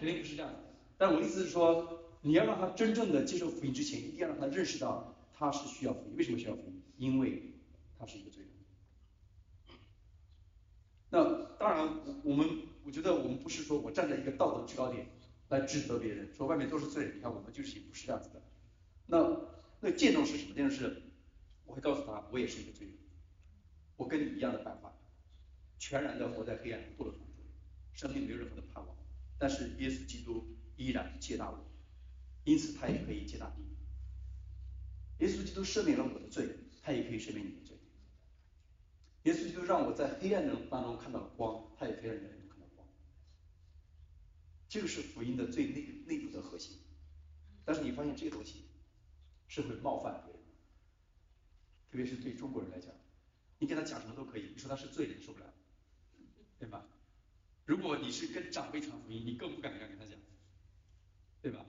[0.00, 0.58] 定不是这样的。
[0.96, 6.16] 但我意思是说，你要让他真正的接受福音之前，一定要让他认识到他是需要福音。
[6.16, 6.82] 为什么需要福音？
[6.96, 7.52] 因为
[7.98, 8.50] 他是一个罪人。
[11.10, 11.22] 那
[11.58, 12.48] 当然，我我们
[12.84, 15.06] 我觉得我们不是说我站在一个道德制高点
[15.50, 18.42] 来指责别人，说外面都是罪人，你看我们就是也不是这样子的。
[19.06, 19.40] 那
[19.80, 20.54] 那见证是什么？
[20.54, 21.02] 见证是
[21.66, 22.96] 我会告诉他，我也是一个罪人，
[23.96, 24.92] 我跟你一样的办法，
[25.78, 27.36] 全然的活在黑暗中，堕落当中，
[27.92, 28.96] 生命没有任何的盼望。
[29.38, 31.64] 但是耶稣基督依然接纳我，
[32.44, 33.64] 因此他也可以接纳你。
[35.24, 36.48] 耶稣基督赦免了我的罪，
[36.82, 37.76] 他也可以赦免你的罪。
[39.24, 42.86] 耶稣基督让我在黑暗中当中看到了光，他也可以让人看到光。
[44.68, 46.78] 这个是福音的最内内部的核心。
[47.64, 48.64] 但是你发现这个东西
[49.46, 50.42] 是会冒犯别人，
[51.90, 52.90] 特别是对中国人来讲，
[53.58, 55.47] 你给他讲什么都可以，你说他是罪人受不了，
[57.68, 60.18] 如果你是跟长辈传福音，你更不敢这样跟他讲，
[61.42, 61.66] 对吧？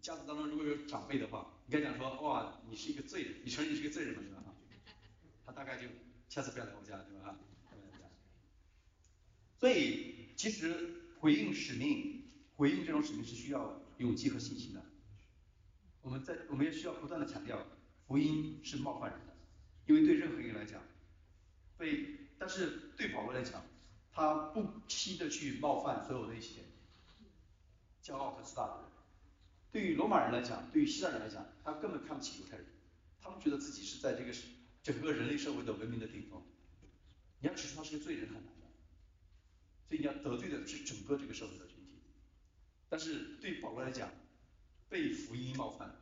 [0.00, 4.22] 家族当中如果有长辈的话，你跟他讲说，哇，你是一个罪人，你承认你是个罪人吗？
[4.24, 4.54] 对吧？
[5.44, 5.86] 他大概就
[6.30, 7.38] 下次不要来我家，对吧？
[9.58, 12.24] 所以其实回应使命，
[12.56, 14.82] 回应这种使命是需要勇气和信心的。
[16.00, 17.66] 我们在我们也需要不断的强调，
[18.06, 19.36] 福音是冒犯人的，
[19.86, 20.80] 因为对任何人来讲，
[21.76, 23.62] 对，但是对保罗来讲，
[24.18, 26.62] 他不惜的去冒犯所有那些
[28.02, 28.90] 骄傲和自大的人。
[29.70, 32.66] 对于罗马人来讲，对于希腊人来讲，他根本看不起犹太人，
[33.20, 34.36] 他们觉得自己是在这个
[34.82, 36.42] 整个人类社会的文明的顶峰。
[37.38, 38.66] 你要指出他是个罪人很难的，
[39.86, 42.02] 所以你要得罪的是整个这个社会的群体。
[42.88, 44.10] 但是对保罗来讲，
[44.88, 45.94] 被福音冒犯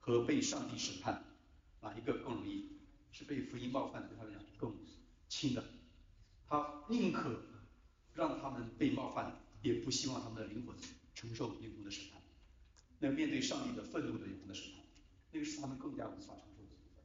[0.00, 1.22] 和被上帝审判，
[1.82, 2.70] 哪一个更容易？
[3.12, 4.74] 是被福音冒犯的对他来讲更
[5.28, 5.62] 轻的。
[6.48, 7.42] 他宁可
[8.14, 10.76] 让他们被冒犯，也不希望他们的灵魂
[11.14, 12.20] 承受灵魂的审判。
[12.98, 14.84] 那面对上帝的愤怒的灵魂的审判，
[15.32, 17.04] 那个是他们更加无法承受的部分。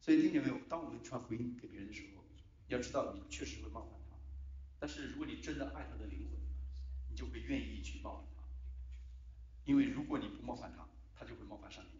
[0.00, 0.58] 所以听见没有？
[0.68, 2.24] 当我们传福音给别人的时候，
[2.68, 4.16] 要知道你确实会冒犯他，
[4.78, 6.40] 但是如果你真的爱他的灵魂，
[7.10, 8.42] 你就会愿意去冒犯他，
[9.64, 11.98] 因为如果你不冒犯他，他就会冒犯上帝。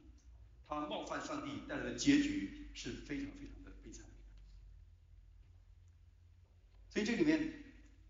[0.66, 4.04] 他冒犯上帝带来的结局是非常非常的悲惨。
[6.90, 7.52] 所以这里面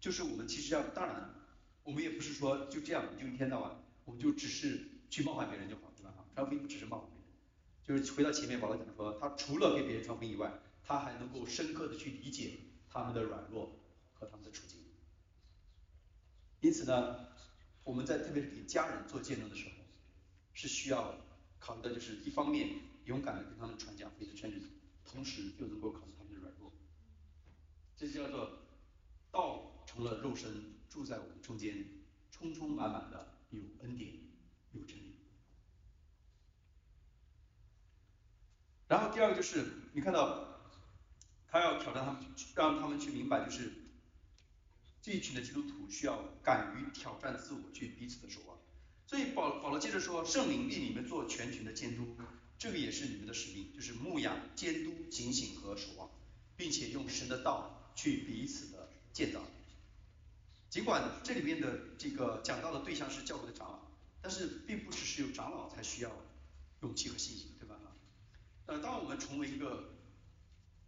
[0.01, 1.35] 就是我们其实要，当然
[1.83, 6.15] 我们也不是说就这样就一天到晚我们就只是去冒犯别人就好，对吧？
[6.35, 13.79] 传福音不只是冒犯别人，就是回到前面保罗讲说，他除了给别人传福音以外，他还能够深刻的去理解他们的软弱
[14.13, 14.79] 和他们的处境。
[16.61, 17.29] 因此呢，
[17.85, 19.75] 我们在特别是给家人做见证的时候，
[20.55, 21.15] 是需要
[21.59, 22.71] 考虑的就是一方面
[23.05, 24.63] 勇敢的跟他们传讲福音的真理，
[25.05, 26.73] 同时又能够考虑他们的软弱，
[27.97, 28.68] 这叫做。
[29.31, 31.87] 道成了肉身，住在我们中间，
[32.31, 34.13] 充充满满的有恩典，
[34.73, 35.17] 有真理。
[38.89, 40.61] 然后第二个就是，你看到
[41.47, 42.23] 他要挑战他们，
[42.55, 43.71] 让他们去明白，就是
[45.03, 48.57] 这一群的基督徒需要敢于挑战自我，去彼此的守望。
[49.07, 52.17] 所以保保罗接着说，圣灵令你们做全群的监督，
[52.59, 56.11] 这个也是你们的使命，就是牧养、监督、警醒和守望，
[56.57, 58.78] 并且用神的道去彼此的。
[59.19, 59.41] 建造，
[60.71, 63.81] 尽管这里面的这个讲到的对象是教会的长老，
[64.23, 66.13] 但是并不是只有长老才需要
[66.83, 67.75] 勇气和信心，对吧？
[68.67, 69.93] 呃，当我们成为一个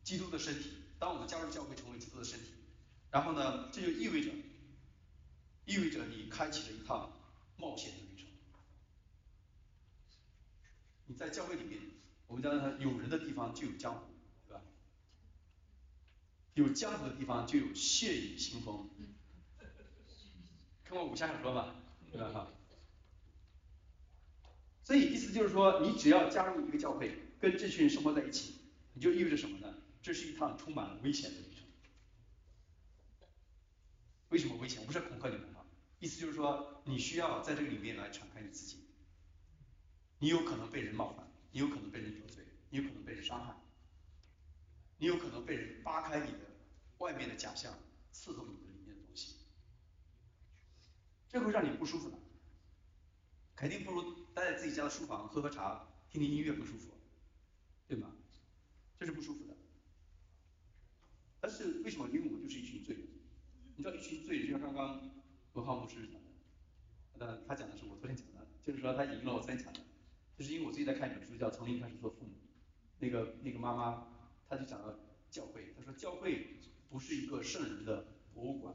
[0.04, 2.52] 基督的身体，当我们加入教会成为基督的身体，
[3.10, 4.30] 然后呢，这就意味着，
[5.64, 7.10] 意味着你开启了一趟
[7.56, 8.28] 冒险的旅程。
[11.06, 11.80] 你在教会里面，
[12.28, 14.09] 我们讲有人的地方就有江湖。
[16.54, 18.88] 有江湖的地方就有血雨腥风，
[20.84, 21.74] 看过武侠小说吧？
[22.10, 22.28] 对吧？
[22.30, 22.48] 哈。
[24.82, 28.56] 所以意思就是说，你只要加入一个教会，跟这群人生活在一起，
[28.94, 29.74] 你就意味着什么呢？
[30.02, 31.64] 这是一趟充满了危险的旅程。
[34.30, 34.84] 为什么危险？
[34.84, 35.64] 不是恐吓你们啊，
[36.00, 38.78] 意思就是说，你需要在这个里面来敞开你自己。
[40.18, 43.54] 你有可能被人冒犯，你有可能被人得罪，你有可能被人伤害。
[45.00, 46.38] 你有可能被人扒开你的
[46.98, 47.72] 外面的假象，
[48.12, 49.36] 刺透你的里面的东西，
[51.26, 52.18] 这会让你不舒服的，
[53.56, 56.92] 肯定不如待在自己家的书房喝喝茶、听听音乐不舒服，
[57.88, 58.12] 对吗？
[58.98, 59.56] 这是不舒服的。
[61.40, 62.06] 但是为什么？
[62.10, 63.06] 因为我就是一群罪人。
[63.76, 65.10] 你知道一群罪人，就像刚刚
[65.54, 66.28] 文浩牧师讲的，
[67.14, 69.80] 那他讲的是我昨天讲的，就是说他引用了我昨天讲的，
[70.36, 72.32] 就是因为我最近在看一本书，叫《从零开始做父母》，
[72.98, 74.19] 那个那个妈妈。
[74.50, 74.98] 他就讲到
[75.30, 76.56] 教会，他说教会
[76.88, 78.74] 不是一个圣人的博物馆，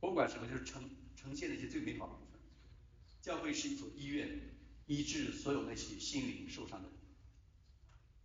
[0.00, 2.40] 博物馆什么就是呈呈现那些最美好的部分，
[3.22, 4.40] 教会是一所医院，
[4.86, 6.98] 医治所有那些心灵受伤的人。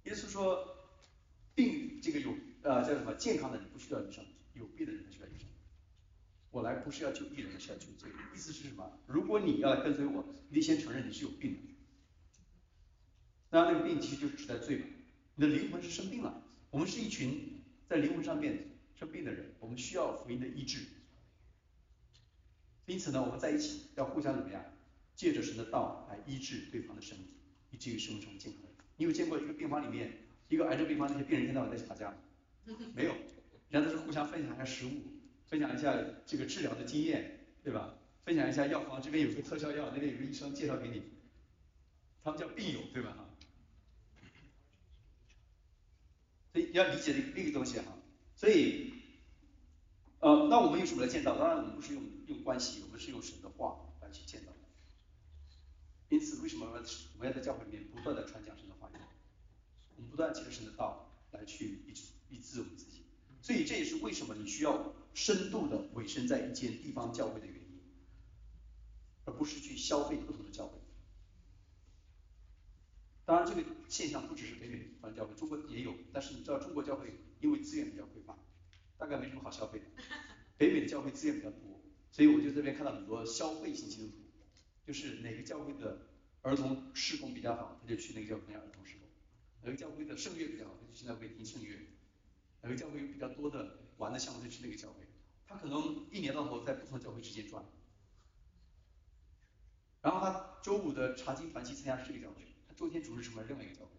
[0.06, 0.76] 耶稣说，
[1.54, 5.48] 病这个有呃叫什么健康的人不需要医生，有病的人才需要医生。
[6.50, 8.10] 我来不是要救病人，是要救罪。
[8.34, 9.00] 意思是什么？
[9.06, 11.60] 如果你要来跟随我，你得先承认你是有病的。
[13.52, 14.88] 那那个病其实就是指代罪嘛。
[15.40, 18.60] 你的灵魂是生病了，我们是一群在灵魂上面
[18.94, 20.86] 生病的人，我们需要福音的医治。
[22.88, 24.62] 因此呢，我们在一起要互相怎么样，
[25.16, 27.36] 借着神的道来医治对方的身体，
[27.72, 28.76] 以至于生成为健康的人。
[28.98, 30.12] 你有见过一个病房里面，
[30.50, 32.18] 一个癌症病房那些病人一天到晚在吵架吗？
[32.94, 33.16] 没有，
[33.70, 34.92] 人家都是互相分享一下食物，
[35.48, 37.98] 分享一下这个治疗的经验，对吧？
[38.26, 41.02] 分享一下药方，这边有个特效药，那边有个医生介绍给你，
[42.26, 43.12] 他们叫病友，对吧？
[43.12, 43.26] 哈。
[46.52, 47.86] 所以你要理解这个东西哈，
[48.36, 48.94] 所以，
[50.20, 51.38] 呃，那我们用什么来建造？
[51.38, 54.52] 当然我们不是用用关系，我们是用神的话来去建造。
[56.10, 58.98] 因此，为什么我们要在教会里面不断的传讲神的话语？
[59.96, 63.04] 我们不断借着神的道来去医治医治我们自己。
[63.44, 67.80] 所以这也是为什么你需要深度的委身在一间地方教会的原因，
[69.26, 70.80] 而不是去消费不同的教会。
[73.30, 75.94] 当然，这个现象不只是北美方教会，中国也有。
[76.12, 78.36] 但是你知道，中国教会因为资源比较匮乏，
[78.98, 79.86] 大概没什么好消费的。
[80.58, 84.16] 北美的教会资源比较多，所以我就这边看到很多消费型基督徒，
[84.88, 86.08] 就是哪个教会的
[86.42, 89.08] 儿童侍工比较好，他就去那个教会参加儿童侍工；
[89.62, 91.70] 哪个教会的圣乐比较好，他就去那会听圣乐；
[92.64, 95.06] 哪个教会有比较多的玩的项目，就去那个教会。
[95.46, 97.64] 他可能一年到头在不同教会之间转，
[100.02, 102.49] 然后他周五的查经团契参加是这个教会。
[102.80, 103.92] 周天主日什么另外一个教会，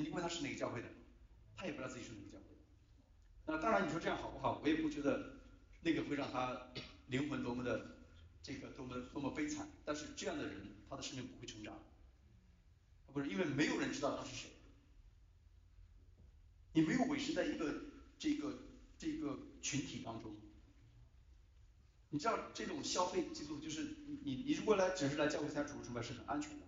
[0.00, 0.88] 你问他是哪个教会的，
[1.54, 2.60] 他也不知道自己是哪个教会的。
[3.44, 4.58] 那当然你说这样好不好？
[4.62, 5.34] 我也不觉得
[5.82, 6.68] 那个会让他
[7.08, 7.98] 灵魂多么的
[8.42, 11.78] 这个多么多么悲惨，但是这样的人他的生命不会成长，
[13.12, 14.48] 不是因为没有人知道他是谁，
[16.72, 17.82] 你没有委身在一个
[18.18, 18.60] 这个
[18.96, 20.34] 这个群体当中，
[22.08, 26.67] 你知道这种消费记录就是你你你如果来只是来教会参加主日崇拜是很安全的，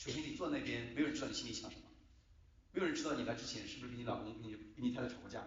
[0.00, 1.82] 首先你坐在那边没有人知道你心里想什么，
[2.72, 5.46] 没有人知道你来之前是不是跟你老公跟你跟你太太吵过架。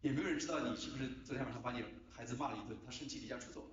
[0.00, 3.70] 也没有人知道你是不是昨天晚上把你孩子骂了一顿，他生气离家出走。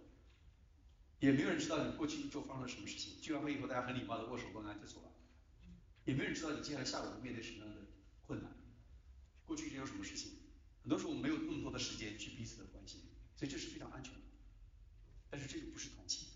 [1.20, 5.12] 也没有人知道你过去一周发生了什么事情，聚完会以后大家很礼貌的握手问安就走了。
[6.06, 7.82] 也没有人知道你接下来下午会面对什么样的
[8.28, 8.56] 困难，
[9.44, 10.34] 过去一直有什么事情。
[10.84, 13.02] 很多时候我们没有那么多的时间去彼此的关心，
[13.36, 14.20] 所以这是非常安全的。
[15.32, 16.28] 但是这个不是团契，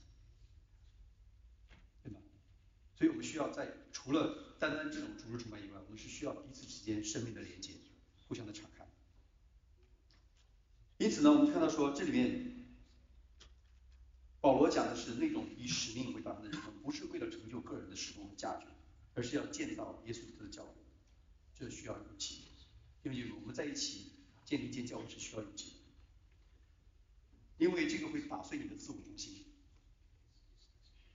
[2.01, 2.19] 对吧？
[3.02, 7.72] 所以我们需要在除了单单这种主日崇拜以外，我们是需要彼此之间生命的连接，
[8.28, 8.88] 互相的敞开。
[10.99, 12.64] 因此呢，我们看到说这里面，
[14.39, 18.68] 保罗讲的是那种以使命为导向的人生，不是为了成就个人的施工和价值，
[19.16, 20.70] 而是要建造耶稣的教会，
[21.58, 22.43] 这需要勇气。
[23.02, 24.12] 因为我们在一起
[24.45, 29.43] 建立一间教会是需要勇气的，因为这个会打碎你的自我中心，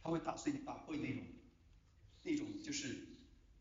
[0.03, 1.23] 它会打碎你、打破那种
[2.27, 3.07] 那种就是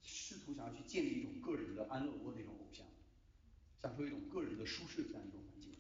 [0.02, 2.84] 试图想要去建立一种个人的安乐窝那种偶像，
[3.80, 5.76] 享受一种个人的舒适这样一种环境。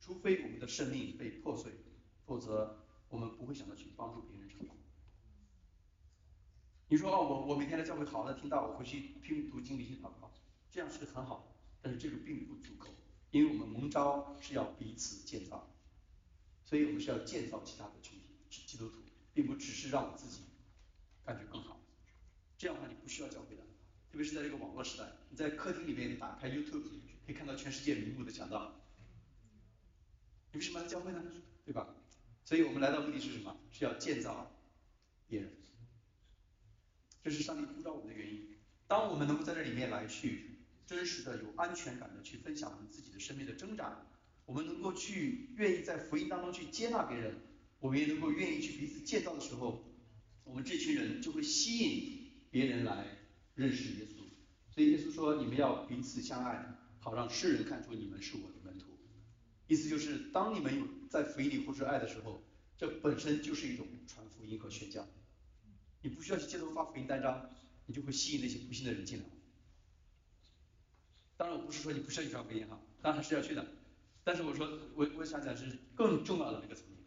[0.00, 1.72] 除非我们的生命被破碎，
[2.24, 2.78] 否则
[3.10, 4.74] 我们不会想到去帮助别人成长。
[6.88, 10.32] 你说哦，我我每天来教会好好的听到，我回去拼命读经、理性祷告，
[10.70, 11.52] 这样是很好，
[11.82, 12.88] 但是这个并不足够，
[13.30, 15.68] 因为我们蒙召是要彼此建造，
[16.64, 19.02] 所以我们是要建造其他的群体，基督徒，
[19.34, 20.42] 并不只是让我自己
[21.24, 21.80] 感觉更好。
[22.58, 23.62] 这样的话你不需要教会的，
[24.10, 26.82] 特别是在这个网络时代，你在客厅里面打开 YouTube，
[27.26, 28.80] 可以看到全世界名目的讲道。
[30.52, 31.22] 为什么来教会呢？
[31.64, 31.94] 对吧？
[32.44, 33.56] 所以我们来到目的是什么？
[33.72, 34.50] 是要建造
[35.26, 35.52] 别人，
[37.22, 38.54] 这是上帝呼召我们的原因。
[38.86, 44.06] 当我们能够在这里面来去真实的、有安全感的去分享我们自己的生命的挣扎，
[44.46, 47.34] 我们能够去愿意在福音当中去接纳别人，
[47.80, 49.84] 我们也能够愿意去彼此建造的时候，
[50.44, 52.15] 我们这群人就会吸引
[52.56, 53.04] 别人来
[53.54, 54.22] 认识耶稣。
[54.72, 56.66] 所以耶稣说：“你们要彼此相爱，
[57.00, 58.86] 好让世人看出你们是我的门徒。”
[59.68, 62.42] 意思就是，当你们有在福音里获知爱的时候，
[62.78, 65.06] 这本身就是一种传福音和宣教。
[66.00, 67.50] 你不需要去街头发福音单张，
[67.84, 69.24] 你就会吸引那些不信的人进来。
[71.36, 73.66] 当然，我不是说你不需要去传福音哈，当然还是要去的。
[74.24, 77.04] 但是我说，我我想讲是更重要的那个层面，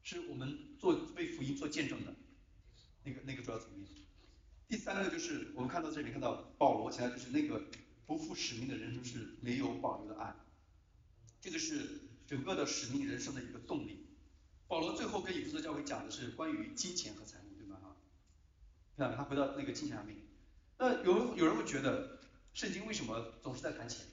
[0.00, 2.14] 是我们做为福音做见证的
[3.04, 3.88] 那个那个主要层面。
[4.68, 7.62] 第三个就是我们看到这里面看到保罗强调就是那个。
[8.06, 10.34] 不负使命的人生是没有保留的爱，
[11.40, 14.04] 这个是整个的使命人生的一个动力。
[14.66, 17.78] 保罗最后跟以弗所教会讲的是关于金钱和财富，对吗？
[17.80, 17.94] 哈，
[18.96, 20.16] 看他回到那个金钱上面。
[20.76, 22.18] 那有有人会觉得，
[22.52, 24.04] 圣经为什么总是在谈钱？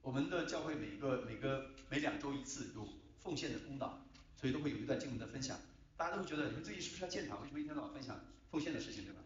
[0.00, 4.02] 我们的教会每个每个每两周一次有奉献的公道，
[4.40, 5.60] 所以都会有一段经文的分享。
[5.96, 7.40] 大家都会觉得，你们最近是不是要建堂？
[7.42, 8.20] 为什么一天到晚分享
[8.50, 9.20] 奉献的事情，对吧？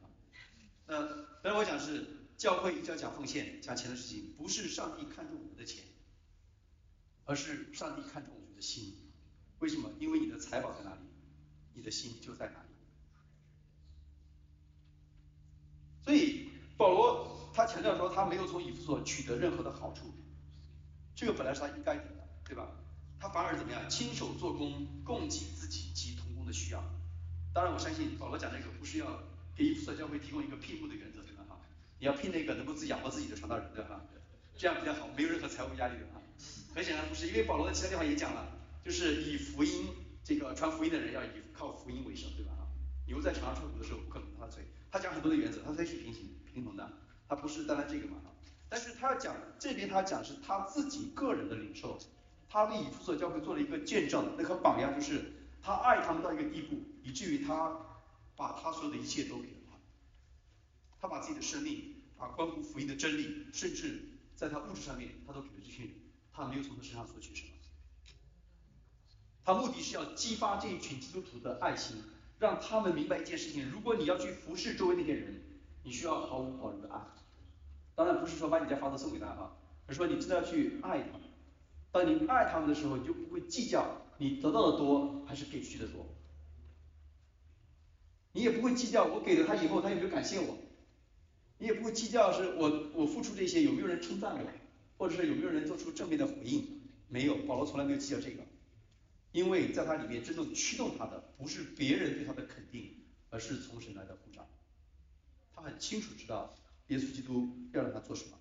[0.87, 1.03] 那
[1.43, 2.17] 本来我讲是。
[2.41, 5.85] 教会一直要讲奉献、讲钱的事情，不是上帝看重我们的钱，
[7.27, 8.97] 而是上帝看重我们的心。
[9.59, 9.91] 为什么？
[9.99, 11.03] 因为你的财宝在哪里，
[11.75, 12.69] 你的心就在哪里。
[16.03, 16.49] 所以
[16.79, 20.15] 保罗他强调说，他没有从以弗所取得任何的好处，
[21.15, 22.73] 这个本来是他应该得的，对吧？
[23.21, 25.90] 他反而怎么样，亲手做工，供给自己
[26.53, 26.83] 需要。
[27.53, 29.07] 当然，我相信保罗讲这个不是要
[29.57, 31.21] 给以弗所教会提供一个庇护的原则。
[31.23, 31.61] 对吧哈
[31.99, 34.01] 你要聘那个能够自己养活自己的传道人，对吧？
[34.57, 36.21] 这样比较好，没有任何财务压力的哈。
[36.75, 38.47] 很显然不是，因为保罗在其他地方也讲了，
[38.85, 39.89] 就是以福音
[40.25, 42.53] 这个传福音的人要以靠福音为生，对吧？
[42.59, 42.67] 哈，
[43.07, 44.65] 牛在场上穿苦的时候不可能他的嘴。
[44.91, 46.91] 他讲很多的原则，他非是平行平衡的，
[47.29, 48.33] 他不是单单这个嘛哈。
[48.69, 51.99] 但是他要讲这边他讲是他自己个人的领受，
[52.49, 55.33] 他为以弗所教会做了一个见证，那个榜样就是
[55.63, 57.77] 他爱他们到一个地步，以至于他
[58.37, 59.55] 把他所有的一切都给了。
[59.71, 59.77] 他
[61.01, 64.03] 他把自己的生命，把关乎福音的真理，甚至
[64.37, 65.93] 在他物质上面，他都给了这些人，
[66.33, 67.49] 他没有从他身上索取什么。
[69.43, 71.97] 他目的是要激发这一群基督徒的爱心，
[72.39, 75.43] 让他们明白一件事情：如果你要去服侍周围那些人，
[75.83, 77.01] 你需要毫无保留的爱。
[77.95, 79.53] 当然不是说把你家房子送给他啊，
[79.87, 81.19] 而是说你真的要去爱他。
[81.91, 86.07] 当你爱他们的时候，你就不会计较你得到的多还是给出去的多，
[88.33, 90.59] 你也不会计较我给了他以后他有没有感谢我。
[91.57, 94.51] 你也不会计较是我我付出这些有没有人称赞我，
[94.99, 98.43] 或者是有没有人做出正面的回应，没有，保罗从来没有计较这个。
[99.33, 102.97] 因为在他里面真正驱动他的不是别人对他的肯定，
[103.31, 104.47] 而是从神来的呼召。
[105.55, 106.55] 他很清楚知道
[106.89, 108.40] 耶稣基督要让他做什么。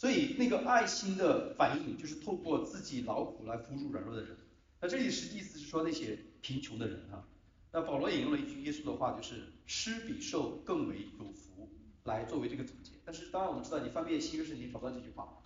[0.00, 4.34] 所以那个爱心的反应就是透过自己劳苦来扶助软弱的人。
[4.80, 7.28] 那这里实际意思是说那些贫穷的人啊。
[7.70, 11.68] 那保罗引用了一句耶稣的话，就是施比受更为有福，
[12.04, 12.92] 来作为这个总结。
[13.04, 15.42] 但是当然我们知道，你翻遍新约圣经找不到这句话，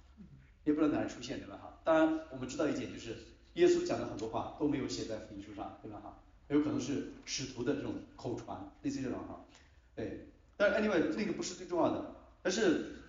[0.63, 1.57] 也不知道哪里出现，对吧？
[1.61, 1.81] 哈。
[1.83, 3.17] 当然我们知道一点就是
[3.55, 5.99] 耶稣讲的很多话都没有写在福音书上，对吧？
[5.99, 6.23] 哈。
[6.47, 9.45] 有可能是使徒的这种口传，类似这种哈。
[9.97, 10.29] 对。
[10.57, 13.01] 但是 anyway 那个不是最重要的，但是。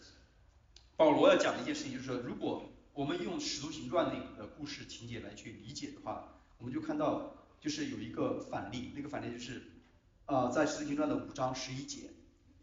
[0.98, 9.62] 保罗要讲的一件事情就是说，如果我们用《使徒行传》那个故事情节来去理解的话，我们就看到就是有一个反例，那个反例就是
[10.26, 12.12] 呃在《使徒行传》的五章十一节，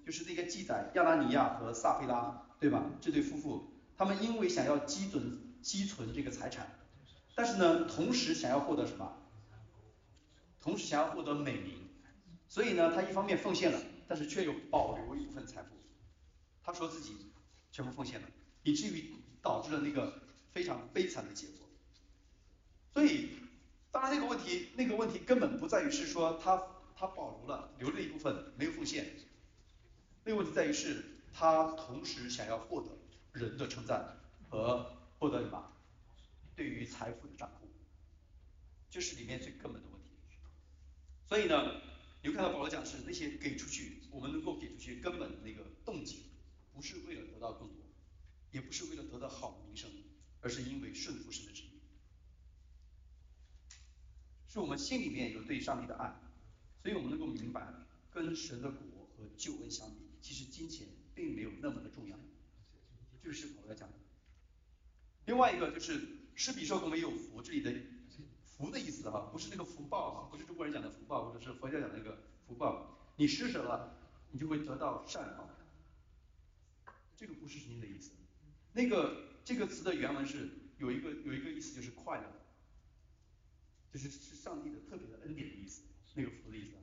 [0.07, 2.83] 就是那个记载亚拿尼亚和撒菲拉，对吧？
[3.03, 6.79] 这对夫妇，他们因为想要积存积存这个财产，
[7.35, 9.13] 但是呢，同时想要获得什么？
[10.59, 11.75] 同时想要获得美名，
[12.49, 13.79] 所以呢，他一方面奉献了，
[14.09, 15.69] 但是却又保留一部分财富。
[16.63, 17.32] 他说自己。
[17.73, 18.29] 全部奉献了，
[18.63, 19.13] 以至于
[19.43, 21.67] 导致了那个非常悲惨的结果。
[22.93, 23.31] 所以，
[23.91, 26.63] 当然那个问题，那个问题根本不在于是说他
[26.95, 29.11] 他保留了，留了一部分没有奉献。
[30.25, 31.03] 那个问题在于是
[31.33, 32.91] 他同时想要获得
[33.33, 34.19] 人的称赞
[34.49, 35.73] 和获得什么？
[36.55, 37.67] 对于财富的掌控，
[38.91, 40.37] 这是里面最根本的问题。
[41.27, 41.81] 所以呢，
[42.23, 46.25] 你会看到保罗讲是那些给出去，我们能够给出去根本的那个动机。
[46.75, 47.77] 不是为了得到更多，
[48.51, 49.91] 也不是为了得到好的名声，
[50.41, 51.81] 而是因为顺服神的旨意，
[54.49, 56.15] 是我们心里面有对上帝的爱，
[56.83, 57.73] 所以我们能够明白，
[58.11, 62.19] 跟神的国和救恩相比，其实金钱并没有那么的重要。
[63.23, 63.95] 这是保罗讲的。
[65.27, 67.73] 另外一个就是施比受更为有福，这里的
[68.45, 73.97] 福的意思哈，不是那个福报哈，不是中国人讲的福报，或者是佛教讲的那个福报，你施舍了，
[74.33, 75.49] 你就会得到善报。
[77.23, 78.11] 这个不是您的意思，
[78.73, 82.27] 那个这个词的原文是有一个有一个意思就是快乐，
[83.93, 85.83] 就是是上帝的特别的恩典的意思，
[86.17, 86.83] 那个福的意思啊。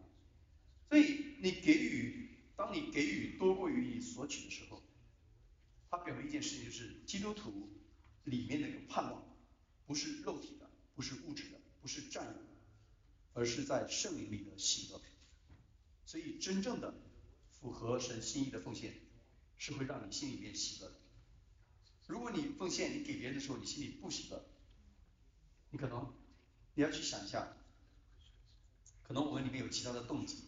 [0.87, 4.81] 所以你给予，当你给予多过于你索取的时候，
[5.89, 7.67] 它表明一件事情就是基督徒
[8.23, 9.21] 里面那个盼望，
[9.85, 12.45] 不是肉体的，不是物质的，不是占有的，
[13.33, 15.01] 而是在圣灵里的喜乐。
[16.05, 16.93] 所以真正的
[17.59, 18.93] 符合神心意的奉献。
[19.59, 20.95] 是会让你心里面喜乐的。
[22.07, 24.43] 如果你奉献，你给别人的时候，你心里不喜乐，
[25.69, 26.11] 你可能
[26.73, 27.55] 你要去想一下，
[29.03, 30.45] 可能我们里面有其他的动机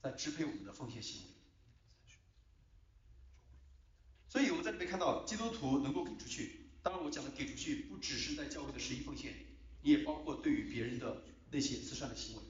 [0.00, 1.28] 在支配我们的奉献行为。
[4.28, 9.34] 所以我们在这边看到基督徒能够给出去，当然我讲的给出去不只是在教会的十一奉献，
[9.80, 12.42] 你也包括对于别人的那些慈善的行为，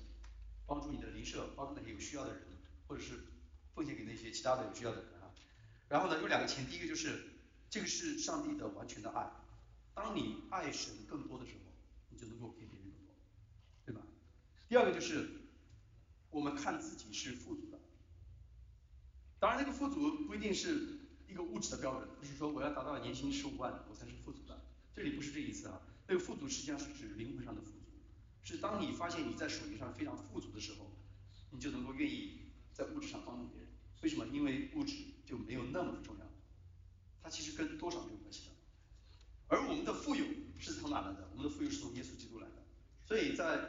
[0.66, 2.43] 帮助你的邻舍，帮助那些有需要的人，
[2.89, 3.29] 或者是。
[3.75, 5.33] 奉献给那些其他的有需要的人啊，
[5.89, 7.31] 然后呢有两个前提，一个就是
[7.70, 9.31] 这个是上帝的完全的爱，
[9.95, 11.73] 当你爱神更多的时候，
[12.11, 13.14] 你就能够给别人更多，
[13.87, 14.03] 对吧？
[14.68, 15.29] 第二个就是
[16.31, 17.81] 我们看自己是富足的，
[19.39, 24.61] 当然这个富足不一定是一个物质的标准，不是说我要达到年薪十五万我才是富足的，
[24.95, 27.79] 这里不是这意思啊，那个富足实际上是指灵魂上的富足，
[28.43, 30.91] 是当你发现你在属灵上非常富足的时候，
[31.51, 32.41] 你就能够愿意。
[32.73, 33.68] 在物质上帮助别人，
[34.03, 34.27] 为什么？
[34.33, 34.95] 因为物质
[35.27, 36.27] 就没有那么的重要，
[37.23, 38.53] 它其实跟多少没有关系的。
[39.49, 40.25] 而我们的富有
[40.59, 41.29] 是从哪来的？
[41.33, 42.55] 我们的富有是从耶稣基督来的。
[43.05, 43.61] 所以在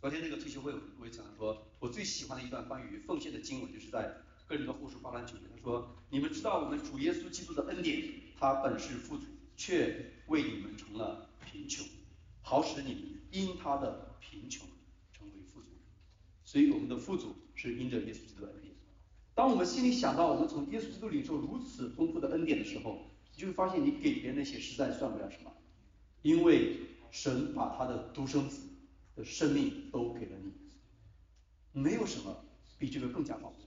[0.00, 4.16] 昨天那个退休会，我也讲了说，我最喜欢的一段关于奉献的经文，就是在
[4.46, 11.86] 个人的护书八兰九节，他说：你们知道我们主耶稣基督的恩典，他本是富足，却为你们成了贫穷，
[12.42, 14.66] 好使你们因他的贫穷
[15.12, 15.68] 成为富足。
[16.44, 17.36] 所以我们的富足。
[17.68, 18.74] 是因着耶稣基督的恩典。
[19.34, 25.52] 当我们心里想到我们从耶稣基督领受如此丰富的恩典的时候，你就会发现你给别人那些实在算不了什么，
[26.22, 28.68] 因为神把他的独生子
[29.16, 30.52] 的生命都给了你，
[31.72, 32.44] 没有什么
[32.78, 33.64] 比这个更加宝贵。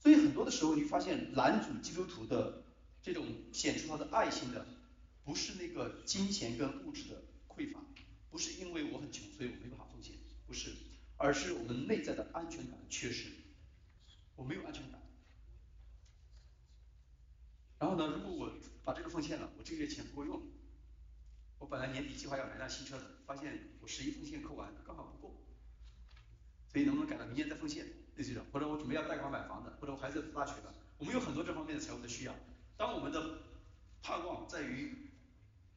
[0.00, 2.64] 所以很多的时候，你发现拦阻基督徒的
[3.00, 4.66] 这种显出他的爱心的，
[5.24, 7.78] 不是那个金钱跟物质的匮乏，
[8.30, 10.16] 不是因为我很穷，所以我没办法奉献。
[10.52, 10.70] 不是，
[11.16, 13.32] 而是我们内在的安全感缺失。
[14.36, 15.00] 我没有安全感。
[17.78, 18.52] 然后呢，如果我
[18.84, 20.42] 把这个奉献了，我这个月钱不够用。
[21.58, 25.42] 我本来年底计划要买辆新车的，发现我十一奉献扣完刚好不够。
[26.68, 27.86] 所以能不能改到明年再奉献？
[28.16, 32.34] 类似这种，或者我准备要贷款买房的，或者我孩子读大学的，我们有很多这方面的财务的需要。
[32.76, 33.38] 当我们的
[34.02, 35.12] 盼望在于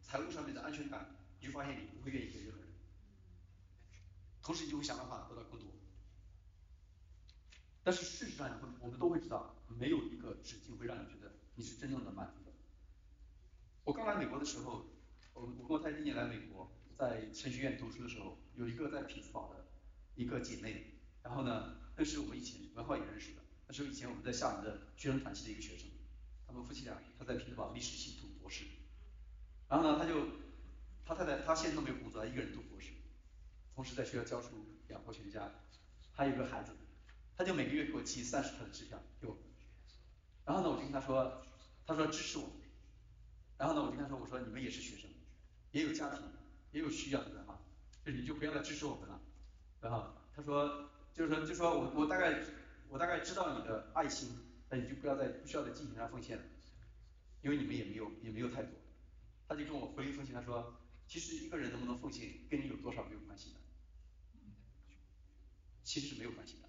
[0.02, 2.65] 财务上面的安全感，你就发现你不会愿意给任何人，
[4.46, 5.68] 同时你就会想办法得到更多。
[7.84, 12.52] 但是事实上，你会我们都会知道，没有一个纸巾会让你觉得你是真正的满足的。
[13.84, 14.86] 我刚来美国的时候，
[15.34, 19.66] 我我跟我太太第一年来美国，在程序院读书的时候，有一个在匹兹堡的
[20.16, 20.94] 一个姐妹，
[21.24, 25.88] 然后呢，那是我们以前文化也认识的，那是以前我们在厦门的学生团系的一个学生，
[26.46, 28.66] 他们夫妻俩，他在匹兹堡历史系读博士，
[29.70, 30.28] 然后呢，他就
[31.06, 32.92] 他太太他现在都没有工作，他一个人读博士，
[33.76, 34.50] 同时在学校教书
[34.88, 35.52] 养活全家，
[36.14, 36.72] 还有一个孩子。
[37.38, 39.38] 他就每个月给我寄三十块的支票给我，
[40.46, 41.44] 然后呢，我就跟他说，
[41.86, 42.50] 他说支持我，
[43.58, 45.10] 然后呢，我就跟他说，我说你们也是学生，
[45.72, 46.22] 也有家庭，
[46.72, 47.60] 也有需要的人哈，
[48.06, 49.20] 就你就不要再支持我们了，
[49.82, 52.42] 然后他说，就是说，就说我我大概
[52.88, 54.30] 我大概知道你的爱心，
[54.70, 56.44] 那你就不要再不需要在金钱上奉献了，
[57.42, 58.72] 因为你们也没有也没有太多，
[59.50, 60.74] 他就跟我回应奉献，他说，
[61.06, 63.60] 其实一个人能不能奉献跟你有多少没有关系的，
[65.86, 66.68] 其实是没有关系的。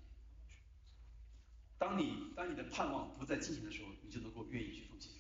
[1.76, 5.12] 当你当你的盼望不在金钱的时候，你就能够愿意去奉献。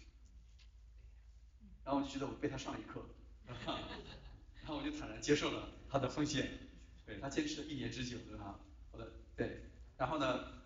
[1.84, 3.04] 然后我就觉得我被他上了一课，
[3.46, 6.58] 然后我就坦然接受了他的奉献。
[7.04, 8.58] 对他坚持了一年之久，对吧？
[8.90, 9.62] 好的，对。
[9.96, 10.60] 然后呢，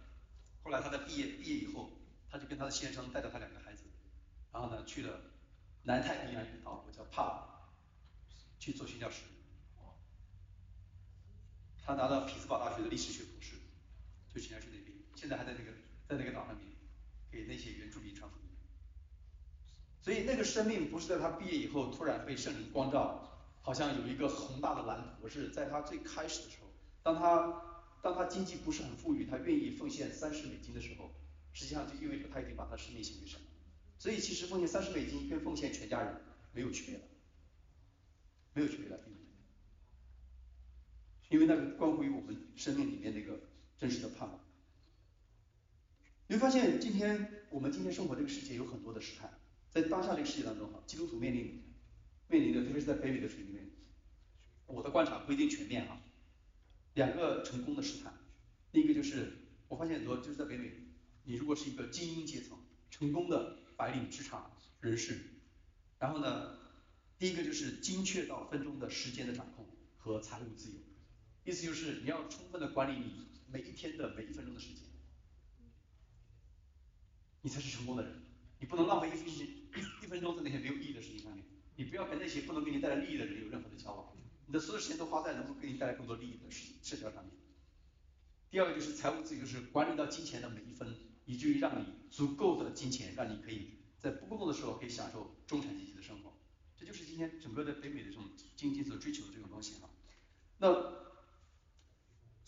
[0.62, 1.93] 后来他在毕业毕业以后，
[2.31, 3.85] 他就跟他的先生带着他两个孩子，
[4.51, 5.20] 然后呢去了
[5.83, 7.68] 南太平洋一个岛国叫帕劳
[8.59, 9.24] 去做宣教师。
[11.91, 13.57] 他拿到匹兹堡大学的历史学博士，
[14.32, 15.70] 就现在去那边，现在还在那个。
[16.11, 16.66] 在那个岛上面，
[17.30, 18.49] 给那些原住民传福音。
[20.03, 26.66] 所以那个生命不是在他毕业以后突然被圣灵光照，好像有一个宏大的蓝图，而是在他最开始的时候，
[27.05, 27.62] 当他
[28.03, 31.12] 当他经济不是很富裕，他愿意奉献三十美金的时候，
[31.53, 33.41] 实际上就意味着他已经把他生命献给神。
[33.97, 36.20] 所以其实奉献三十美金跟奉献全家人
[36.53, 37.05] 没有区别的，
[38.55, 39.01] 没有区别的，
[41.31, 43.41] 因为那个关乎于我们生命里面那个
[43.78, 44.39] 真实的盼望。
[46.26, 49.33] 你会发现，今天我们今天生活这个世界有很多的试探，
[49.70, 51.62] 在当下这个世界当中哈，基督徒面临
[52.28, 53.70] 面临的，特别是在北美的水里面，
[54.66, 56.01] 我的观察不一定全面哈，
[56.95, 58.12] 两个成功的试探，
[58.70, 60.72] 第一个就是我发现很多就是在北美，
[61.24, 62.59] 你如果是一个精英阶层，
[62.91, 65.18] 成功的白领职场人士，
[65.99, 66.59] 然后呢，
[67.18, 69.66] 第一个就是精确到分钟的时间的掌控
[69.97, 70.78] 和财务自由，
[71.45, 74.84] 意思就是你要充分的管理你每一天的每一分钟的时间。
[77.43, 78.22] 你才是成功的人，
[78.59, 81.43] 你不能浪费一分一一分钟在那些没有意义的事情上面，
[81.76, 84.12] 你不要跟那些不能给你带来利益的人有任何的交往，
[84.47, 87.32] 你的所有时间都花在能够给你带来更多利益的事情社交上面。
[88.51, 96.36] 第二个就是财务自由，是管理到金钱的每一分，以至于让你足够的金钱，让你可以在不工作的时候可以享受中产阶级的生活。
[96.76, 99.88] 这就是今天整个的北美的这种经济所追求的这种东西哈。
[100.59, 100.68] 那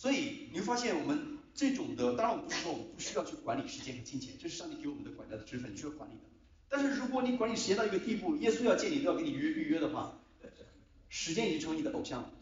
[0.02, 1.38] 所以你会发现我们。
[1.54, 6.22] 这种的，当然我们不是说我们不需要去管理时间和金钱，这是上帝给我们的管家的职分，你需要管理的。
[6.66, 10.18] 但是如果你管理时间到一个地步，耶稣要见你都要跟你约预约的话，
[11.10, 12.32] 时间已经成为你的偶像了。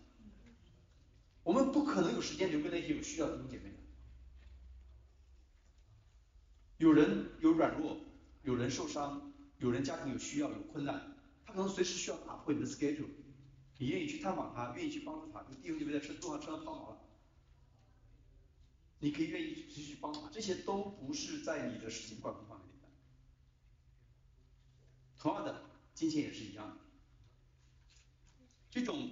[1.42, 3.76] 我们不可能有时间留给那些有需要的弟兄姐妹的。
[6.78, 7.96] 有人有软弱，
[8.44, 13.08] 有人受伤，有人家庭有需要有困难，他可能随时需要打破你的 schedule，
[13.78, 16.99] 你愿意去探访他，愿意去帮助他，弟兄姐妹在车路上车上抛锚了。
[19.00, 22.88] 你可以愿意继续帮他，这些都不是在你的时间管控范围里的。
[25.18, 26.76] 同样的，金钱也是一样的。
[28.70, 29.10] 这种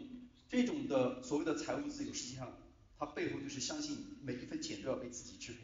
[0.48, 2.56] 这种的所谓的财务自由，实际上
[2.98, 5.60] 它背后就是相信每一分钱都要被自己支配，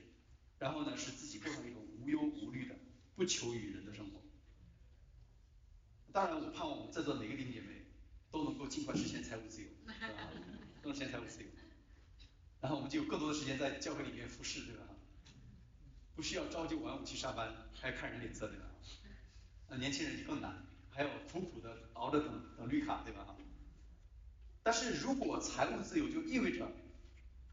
[0.59, 2.75] 然后呢，使自己过上一种无忧无虑的、
[3.15, 4.21] 不求于人的生活。
[6.13, 7.87] 当然，我盼望我们在座每个弟兄姐妹
[8.31, 9.69] 都能够尽快实现财务自由，
[10.81, 11.49] 都能实现财务自由。
[12.65, 14.85] 然后我们就有更多的时间在教会里面服侍，对吧？
[16.17, 18.65] 不需要朝九晚五去上班，还要看人脸色，对吧？
[19.69, 23.37] 那年轻人就更难，还要苦苦的熬着等等绿卡，对吧？
[24.63, 26.67] 但是如果财务自由，就意味着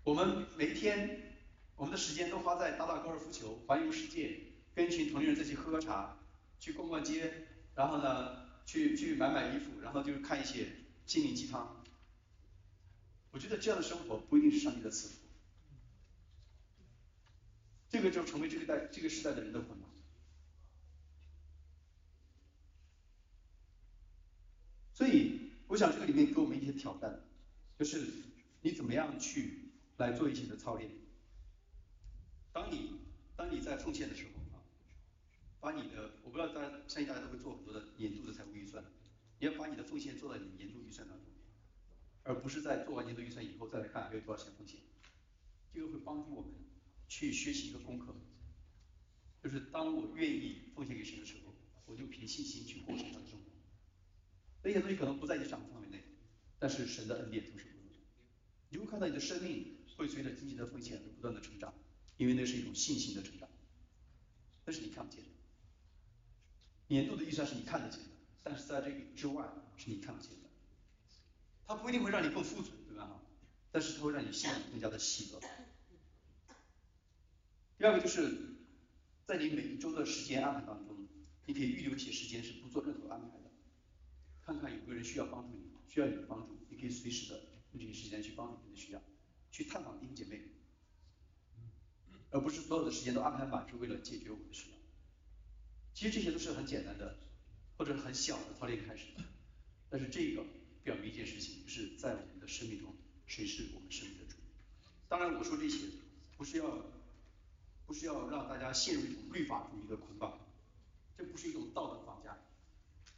[0.06, 1.36] 我们每一天
[1.76, 4.40] 我们的时间都花在打打高尔夫球、环游世界、
[4.74, 6.18] 跟一群同龄人在一起喝喝茶、
[6.58, 7.34] 去逛逛街，
[7.76, 10.68] 然后呢去去买买衣服，然后就看一些
[11.06, 11.81] 心灵鸡汤。
[13.32, 15.16] 我觉得这样的生活不一定是上帝的赐福，
[17.90, 19.90] 这个就成为这个代这个时代的人的捆绑。
[24.94, 27.22] 所以，我想这个里面给我们一些挑战，
[27.80, 28.06] 就是
[28.62, 30.92] 你怎么样去来做一些的操练。
[32.54, 33.00] 当你
[33.36, 34.62] 当你在奉献的时候啊，
[35.60, 38.84] 把你的，我不知道大家相信大家都会做很多的年度的财务预算，
[39.40, 41.31] 你要把你的奉献做到你年度预算当中，
[42.24, 44.80] 而不是在做完年度预算以后再来看还有多少钱奉献，
[45.74, 46.52] 这个会帮助我们
[47.08, 48.16] 去学习一个功课，
[49.44, 51.54] 就是当我愿意奉献给神的时候，
[51.86, 53.46] 我就凭信心去过神的生活，
[54.64, 56.04] 那些东西可能不在你掌控范围内，
[56.60, 57.82] 但是神的恩典就是不容
[58.70, 61.74] 你会看到你的生命会随着经济的奉献而不断的成长，
[62.18, 63.50] 因为那是一种信心的成长，
[64.66, 65.30] 那是你看不见的。
[66.88, 68.10] 年度的预算是你看得见的，
[68.44, 69.46] 但是在这个之外
[69.76, 70.51] 是你看不见的。
[71.68, 73.06] 它不一定会让你更富足，对吧？
[73.06, 73.22] 哈，
[73.72, 75.40] 但是它会让你心里更加的喜乐。
[77.78, 78.56] 第二个就是
[79.26, 81.08] 在你每一周的时间安排当中，
[81.46, 83.52] 你可以预留一些时间是不做任何安排的。
[84.44, 87.40] 看看有个人需要帮助你，需要你的帮助，你可以随时的
[87.72, 89.02] 用这些时间去帮助你的需要，
[89.52, 90.42] 去探访弟兄姐妹，
[92.32, 94.78] 而不是所有的时间都安排满是为了解决我的需要。
[95.94, 97.18] 其实这些都是很简单的，
[97.78, 99.24] 或者很小的操练开始的，
[99.90, 100.46] 但是这个
[100.84, 102.94] 表明一件事情，就是在我们的生命中，
[103.26, 104.38] 谁是我们生命的主？
[105.08, 105.88] 当然我说这些，
[106.38, 106.66] 不是要，
[107.86, 110.40] 不是要让大家陷入一种律法主义的捆绑，
[111.18, 112.38] 这不是一种道德绑架，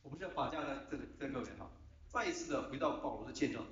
[0.01, 1.69] 我不是要绑架在在在各位哈。
[2.09, 3.65] 再一次的回到保罗的见证，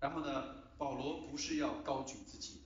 [0.00, 2.62] 然后呢，保罗不是要高举自己。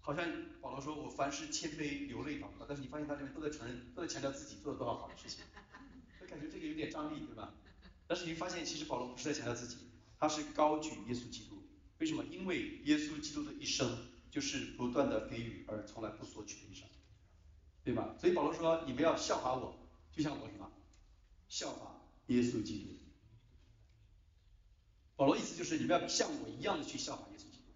[0.00, 0.24] 好像
[0.60, 5.42] 保罗说，我凡事谦卑流泪祷告，但是你发现他这边都在承认，都在强调自己做了多少好的事情，
[6.20, 7.52] 就感觉这个有点张力，对吧？
[8.06, 9.76] 但是你发现其实保罗不是在强调自己，
[10.18, 11.62] 他是高举耶稣基督。
[11.98, 12.24] 为什么？
[12.24, 16.86] 因为耶稣基督的一生就是不断的给予而从来不索取的一生，
[17.82, 18.14] 对吧？
[18.20, 19.74] 所以保罗说，你们要效法我，
[20.12, 20.70] 就像我什么？
[21.48, 22.90] 效法耶稣基督。
[25.16, 27.72] 保罗意思就是你们要像我一样的去效法耶稣基督。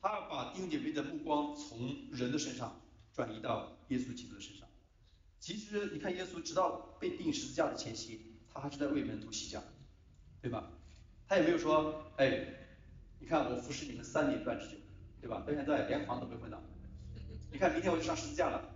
[0.00, 2.80] 他要把弟兄姐妹的目光从人的身上
[3.12, 4.68] 转移到耶稣基督的身上。
[5.40, 9.62] 其实你看耶稣直到被钉十字架的前夕，他还是在为门徒洗脚，
[10.42, 10.70] 对吧？
[11.28, 12.44] 他也没有说，哎，
[13.18, 14.76] 你看我服侍你们三年半之久，
[15.20, 15.42] 对吧？
[15.46, 16.60] 到现在连床都没混到。
[17.52, 18.68] 你看明天我就上十字架了，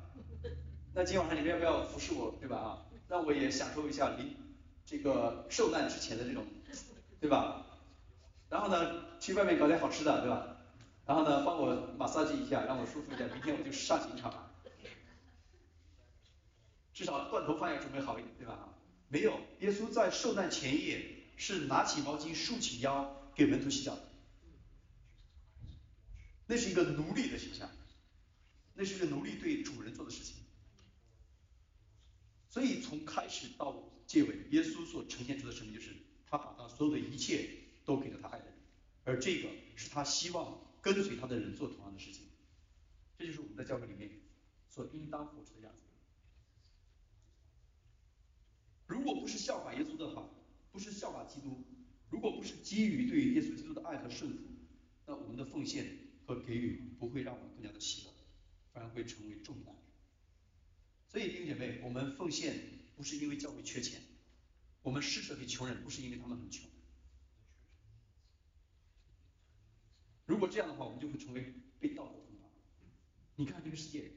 [0.95, 2.57] 那今天晚上你们要不要服侍我，对吧？
[2.57, 4.37] 啊，让我也享受一下临
[4.85, 6.45] 这个受难之前的这种，
[7.21, 7.67] 对吧？
[8.49, 10.57] 然后呢，去外面搞点好吃的，对吧？
[11.07, 14.51] 然后呢，帮我马杀鸡一下，让我舒服一点，明天我就上刑场了。
[16.93, 18.69] 至少断头饭要准备好一点，对吧？
[19.09, 21.05] 没有，耶稣在受难前夜
[21.37, 23.99] 是拿起毛巾竖起腰给门徒洗脚，
[26.47, 27.71] 那是一个奴隶的形象，
[28.75, 30.37] 那是一个奴隶对主人做的事情。
[32.49, 35.95] 所以从开始到结尾，耶稣所呈现出的生命就是
[36.27, 37.49] 他把他所有的一切
[37.85, 38.55] 都给了他爱的人，
[39.05, 40.63] 而这个是他希望。
[40.85, 42.27] 跟随他的人做同样的事情，
[43.17, 44.21] 这就是我们在教会里面
[44.69, 45.84] 所应当活出的样子。
[48.87, 50.29] 如果不是效法耶稣的话，
[50.73, 51.65] 不是效法基督，
[52.11, 54.39] 如果不是基于对耶稣基督的爱和顺服，
[55.07, 58.13] 那我们的奉献和给予不会让我们更加的喜乐，
[58.73, 59.75] 反而会成为重担。
[61.09, 62.59] 所以弟兄姐妹，我们奉献
[62.97, 64.03] 不是因为教会缺钱，
[64.83, 66.69] 我们施舍给穷人不是因为他们很穷。
[70.27, 72.51] 如果这样的话，我们就会成为被道德捆绑。
[73.37, 74.11] 你看这个世界，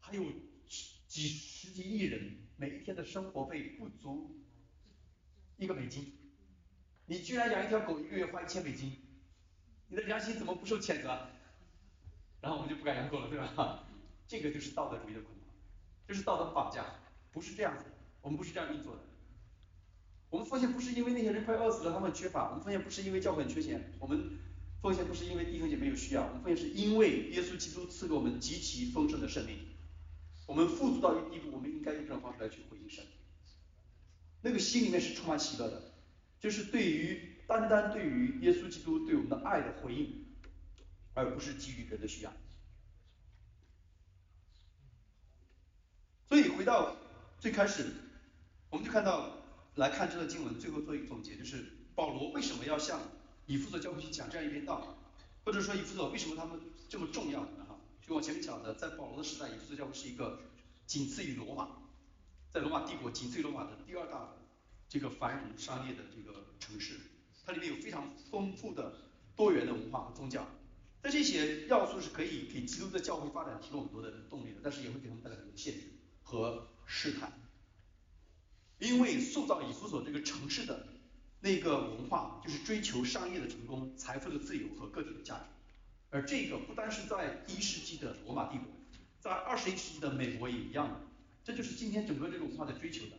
[0.00, 0.24] 还有
[1.08, 4.34] 几十几亿人每一天的生活费不足
[5.56, 6.12] 一个美金，
[7.06, 8.92] 你居然养一条狗一个月花一千美金，
[9.88, 11.28] 你的良心怎么不受谴责？
[12.40, 13.84] 然后我们就不敢养狗了，对吧？
[14.26, 15.48] 这个就是道德主义的捆绑，
[16.06, 16.84] 这是道德绑架，
[17.32, 17.84] 不是这样子，
[18.20, 19.02] 我们不是这样运作的。
[20.30, 24.38] 我们奉献不是因为那些人快饿死了，他们缺乏；我们奉献不是因为教会很缺钱，我们。
[24.82, 29.58] 奉献不是因为弟兄姐妹有需要，我们奉献是因为耶稣基督赐给我们极其丰盛的生命，
[30.46, 33.04] 我们富足到一地步，我们应该用这种方式来去回应神。
[34.42, 35.94] 那个心里面是充满喜乐的，
[36.40, 40.24] 就是对于单单对于耶稣基督对我们的爱的回应，
[41.14, 42.32] 而不是基于人的需要。
[46.28, 46.96] 所以回到
[47.40, 47.86] 最开始，
[48.70, 49.38] 我们就看到
[49.74, 53.00] 来看这段经文，最后做一个总结，就是保罗为什么要向。
[53.48, 54.98] 以弗所教会去讲这样一篇道，
[55.44, 57.65] 或者说以弗所为什么他们这么重要呢？
[58.06, 60.40] 就我前面讲的，在保罗的时代，以弗所教会是一个
[60.86, 61.68] 仅次于罗马，
[62.52, 64.32] 在罗马帝国仅次于罗马的第二大
[64.88, 67.00] 这个繁荣商业的这个城市，
[67.44, 68.94] 它里面有非常丰富的
[69.34, 70.46] 多元的文化和宗教，
[71.02, 75.92] 但这些要素是可以给基督的教会发展提供很多的动力的，但是也会给他们带来很多限制
[76.22, 77.32] 和试探，
[78.78, 80.86] 因为塑造以弗所这个城市的。
[81.38, 85.44] 那个文化就是追求商业的成功、财富的自由和个体的价值，
[86.10, 88.66] 而这个不单是在一世纪的罗马帝国，
[89.20, 91.00] 在二十一世纪的美国也一样的，
[91.44, 93.18] 这就是今天整个这种文化的追求的，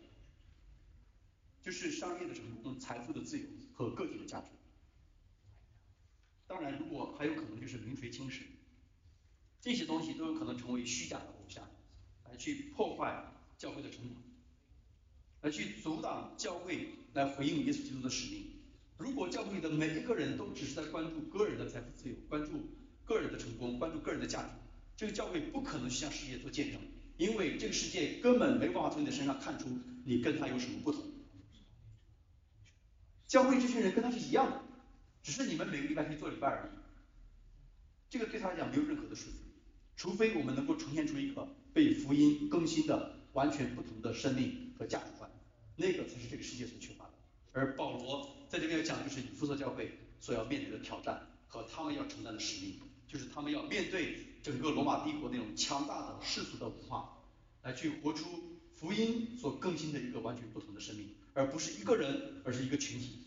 [1.62, 4.48] 就是商业的成功、财富的自由和个体的价值。
[6.48, 8.44] 当然，如果还有可能就是名垂青史，
[9.60, 11.70] 这些东西都有可能成为虚假的偶像，
[12.24, 14.18] 来去破坏教会的成果，
[15.42, 18.57] 来去阻挡教会来回应耶稣基督的使命。
[18.98, 22.76] 如果教会里的每一个人都只是在关注个人的财富自由、关注
[23.06, 24.50] 个人的成功、关注个人的价值，
[24.96, 26.82] 这个教会不可能去向世界做见证，
[27.18, 29.68] 因为这个世界根本没办法从你的身上看出
[30.04, 31.04] 你跟他有什么不同。
[33.28, 34.62] 教会这群人跟他是一样的，
[35.22, 36.72] 只是你们每个礼拜可以做礼拜而已。
[38.10, 39.54] 这个对他来讲没有任何的说服力，
[39.96, 45.30] 除非我们能够呈现出一个被福音更新的完全不同的生命和价值观，
[45.76, 47.17] 那个才是这个世界所缺乏的。
[47.58, 57.18] 而保罗在这边要讲，就是以弗所教会所要面对的挑战和他们要承担的使命，就是他们要面对整个罗马帝国那种强大的世俗的文化，
[57.64, 58.28] 来去活出
[58.76, 63.24] 福音所更新的一个完全不同的生命，而不是一个人，而是一个群体。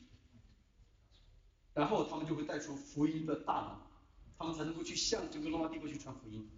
[1.74, 3.80] 然后他们就会带出福音的大能，
[4.38, 6.48] 他们才能够去向整个罗马帝国去传福音。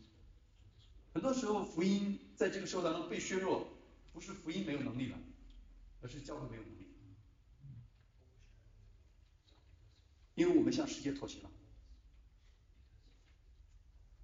[1.14, 3.68] 很多时候福音在这个社会当中被削弱，
[4.12, 5.18] 不是福音没有能力了，
[6.02, 6.81] 而是教会没有能力。
[10.34, 11.50] 因为我们向世界妥协了，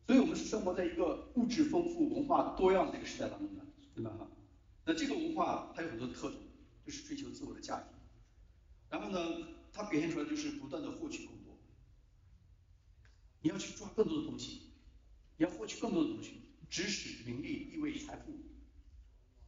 [0.06, 4.11] 所以我们是生活在一个物质丰富、文化多样的这个时代当中的，对吧？
[4.18, 4.30] 哈，
[4.86, 6.40] 那这个文化它有很多特征，
[6.86, 7.86] 就是追求自我的价值，
[8.88, 11.54] 然后呢，它表现出来就是不断的获取更多，
[13.42, 14.72] 你要去抓更多的东西，
[15.36, 16.40] 你要获取更多的东西，
[16.70, 18.32] 知识、名利、地位、财富，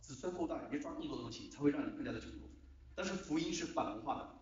[0.02, 2.50] 子孙后代，你要抓更多的东西，才会让你更加的成功。
[2.94, 4.39] 但是福音是反文化的。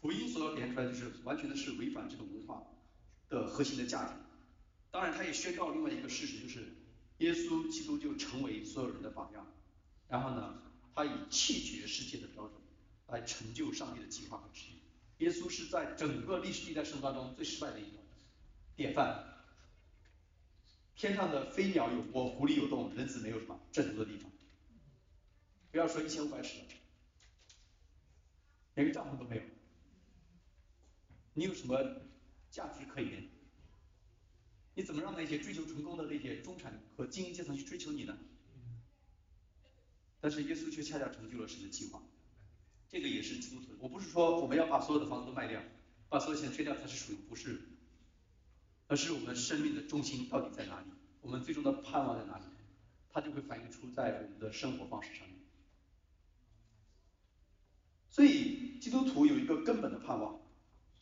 [0.00, 2.62] 福音所要表现出来就是完全的是违反这个文化
[3.28, 4.12] 的核心的价值。
[4.90, 6.74] 当然，他也宣告另外一个事实，就是
[7.18, 9.46] 耶稣基督就成为所有人的榜样。
[10.08, 10.62] 然后呢，
[10.94, 12.60] 他以弃绝世界的标准
[13.08, 14.80] 来成就上帝的计划和旨意。
[15.24, 17.98] 耶稣是在整个历史历代圣当中最失败的一个
[18.74, 19.26] 典范。
[20.96, 24.30] 天上的飞鸟有窝，狐狸有洞，人子没有什么正途的地方。
[25.70, 26.64] 不要说一千五百尺了，
[28.74, 29.42] 连个帐篷都没有。
[31.34, 31.78] 你有什么
[32.50, 33.28] 价值可言？
[34.74, 38.16] 你怎么让那些追求成功的那些中产和精英阶层去追求你呢？
[40.20, 42.02] 但是耶稣却恰恰成就了神的计划，
[42.88, 43.72] 这个也是基督徒。
[43.78, 45.60] 我不是说我们要把所有的房子都卖掉，
[46.08, 47.60] 把所有钱捐掉它是属于不是，
[48.86, 50.86] 而是我们生命的中心到底在哪里？
[51.20, 52.44] 我们最终的盼望在哪里？
[53.12, 55.36] 它就会反映出在我们的生活方式上面。
[58.08, 60.40] 所以基督徒有一个根本的盼望。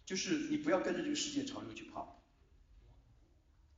[0.09, 2.24] 就是你不要跟着这个世界潮流去跑，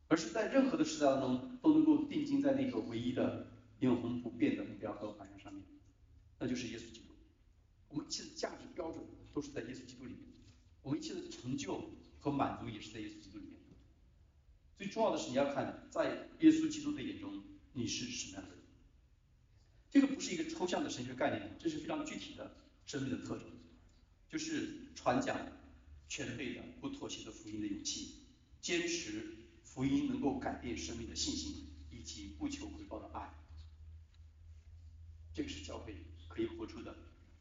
[0.06, 3.48] 而是在任何的时代当中都能够定睛在那个唯一的
[3.80, 5.60] 永恒不变的目标和方向上面，
[6.38, 7.06] 那就是耶稣基督。
[7.88, 9.04] 我们一切的价值标准
[9.34, 10.20] 都是在耶稣基督里面，
[10.82, 13.54] 我们一切的成就和满足也是在耶稣基督里面。
[14.78, 18.64] 最重要的是你要看在耶稣基督的眼中你是什么样的人。
[19.90, 22.54] 这个不是一个抽象的神学概念，这是非常具体的
[22.86, 23.48] 生命的特征，
[24.28, 25.36] 就是传讲。
[26.10, 28.16] 全备的不妥协的福音的勇气，
[28.60, 29.32] 坚持
[29.62, 33.32] 福音能够改变生命的信心，以及不求回报的爱，
[35.32, 35.94] 这个是教会
[36.26, 36.96] 可以活出的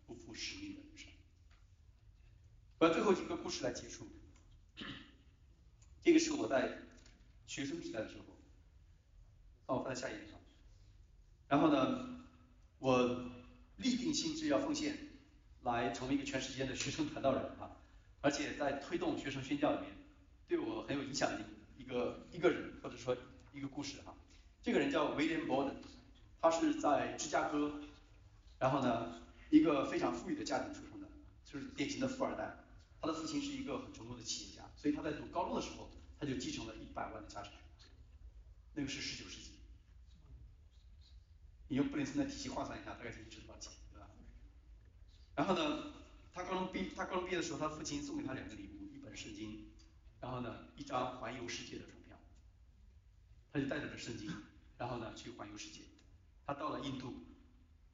[0.06, 1.08] 不负使命的人生。
[2.78, 4.06] 把最后几个故事来结束，
[6.04, 6.78] 这个是我在
[7.48, 8.24] 学生时代的时候，
[9.66, 10.40] 帮我放在下一页上。
[11.48, 12.24] 然后呢，
[12.78, 13.32] 我
[13.78, 14.96] 立定心志要奉献，
[15.64, 17.58] 来成为一个全世界的学生传道人。
[18.22, 19.92] 而且在推动学生宣教里面，
[20.48, 21.40] 对我很有影响的
[21.78, 23.16] 一个一个人或者说
[23.54, 24.14] 一个故事哈，
[24.62, 25.76] 这个人叫 William Borden，
[26.42, 27.80] 他是在芝加哥，
[28.58, 31.08] 然后呢一个非常富裕的家庭出生的，
[31.46, 32.58] 就是典型的富二代，
[33.02, 35.90] 他的父亲是一个很成功的企业家，所以他在读高中的时候
[36.20, 37.54] 他就继承了一百万的家产，
[38.74, 39.52] 那个是十九世纪，
[41.70, 44.08] 你用布林森的体系换算一下，大概是值多少钱，对吧？
[45.36, 45.94] 然后呢？
[46.40, 49.66] 他高中毕他高中毕业的时候，他父亲送给他两个礼物，一本圣经，
[50.22, 52.18] 然后呢一张环游世界的船票，
[53.52, 54.32] 他就带着这圣经，
[54.78, 55.82] 然后呢去环游世界。
[56.46, 57.14] 他到了印度，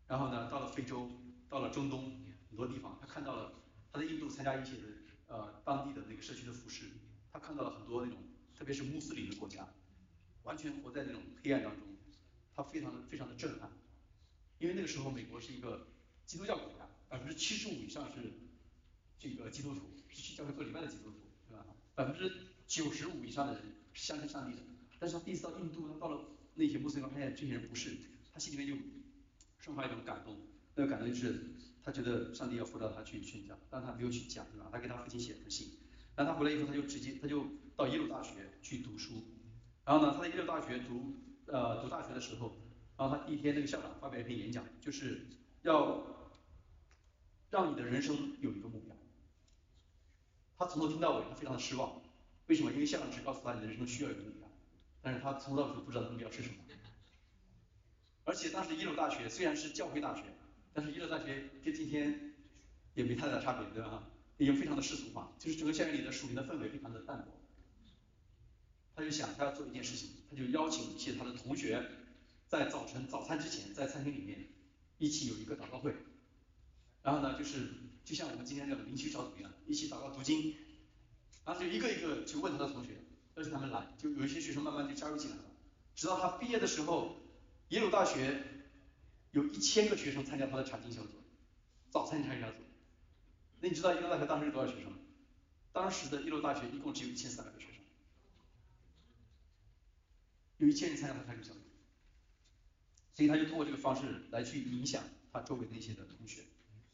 [0.08, 1.10] 然后呢到了非洲，
[1.50, 3.52] 到了中东很多地方，他看到了
[3.92, 4.84] 他在印度参加一些的
[5.26, 6.92] 呃当地的那个社区的服饰，
[7.34, 8.20] 他看到了很多那种
[8.56, 9.68] 特别是穆斯林的国家，
[10.44, 11.88] 完全活在那种黑暗当中，
[12.56, 13.72] 他非常的非常的震撼，
[14.60, 15.88] 因为那个时候美国是一个
[16.26, 16.88] 基督教国家。
[17.08, 18.34] 百分之七十五以上是
[19.20, 21.16] 这个基督徒，是去教会做礼拜的基督徒，
[21.48, 21.66] 对吧？
[21.94, 22.30] 百分之
[22.68, 23.62] 九十五以上的人
[23.94, 24.62] 是相信上帝的，
[25.00, 27.96] 但是他第一次到印度，他到了那些穆斯林，发现这些人不是，
[28.34, 28.76] 他心里面就
[29.60, 30.36] 生发一种感动，
[30.76, 31.54] 那个感动就是
[31.84, 34.68] 他觉得上帝要辅导他去宣教，但他没有去讲，对吧？
[34.72, 35.78] 他给他父亲写了封信，
[36.16, 37.46] 然后他回来以后，他就直接他就
[37.76, 39.24] 到耶鲁大学去读书，
[39.86, 41.14] 然后呢，他在耶鲁大学读
[41.46, 42.58] 呃读大学的时候，
[42.98, 45.28] 然后他第一天那个校长发表一篇演讲，就是
[45.66, 46.04] 要
[47.50, 48.96] 让你的人生有一个目标。
[50.58, 52.02] 他从头听到尾，他非常的失望。
[52.48, 52.72] 为什么？
[52.72, 54.48] 因为校长只告诉他你的人生需要有目标，
[55.02, 56.56] 但是他从头到尾不知道目标是什么。
[58.26, 60.24] 而且当时耶鲁大学虽然是教会大学，
[60.74, 62.36] 但是耶鲁大学跟今天
[62.94, 64.04] 也没太大差别，对吧？
[64.38, 67.32] 已经非常的世俗化，就是整个校园里的属灵的氛围非常的淡薄。
[68.96, 71.84] 他就想他要做一件事情，他就邀请一些他的同学，
[72.48, 74.48] 在早晨早餐之前，在餐厅里面
[74.98, 75.96] 一起有一个祷告会，
[77.02, 77.70] 然后呢就是。
[78.06, 80.56] 就像我们今天这个灵修小组一样，一起祷告读经，
[81.44, 83.04] 然后就一个一个去问他的同学，
[83.36, 85.44] 邀请他们来，就有一些学生慢慢就加入进来了。
[85.96, 87.16] 直到他毕业的时候，
[87.70, 88.44] 耶鲁大学
[89.32, 91.14] 有一千个学生参加他的查经小组，
[91.90, 92.58] 早餐查经小组。
[93.60, 95.00] 那你知道耶鲁大学当时有多少学生吗？
[95.74, 97.82] 当时的耶鲁大学一共只有一千三百个学生，
[100.58, 101.60] 有一千人参加他的查经小组，
[103.16, 105.02] 所以他就通过这个方式来去影响
[105.32, 106.42] 他周围那些的同学。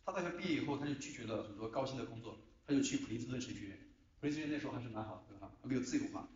[0.06, 3.80] 他大学毕业以后，他就拒绝了很多高薪的工作，他就去普林斯顿神学院。
[4.20, 5.52] 普林斯顿那时候还是蛮好的，对吧？
[5.64, 6.30] 没有自由化。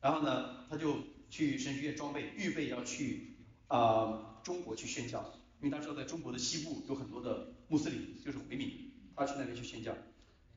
[0.00, 0.96] 然后呢，他就
[1.28, 3.36] 去神学院装备，预备要去
[3.66, 9.96] 啊中国去宣教，因为他知道在中国的西部有很多的穆斯林，就是回民，他去那边去宣教。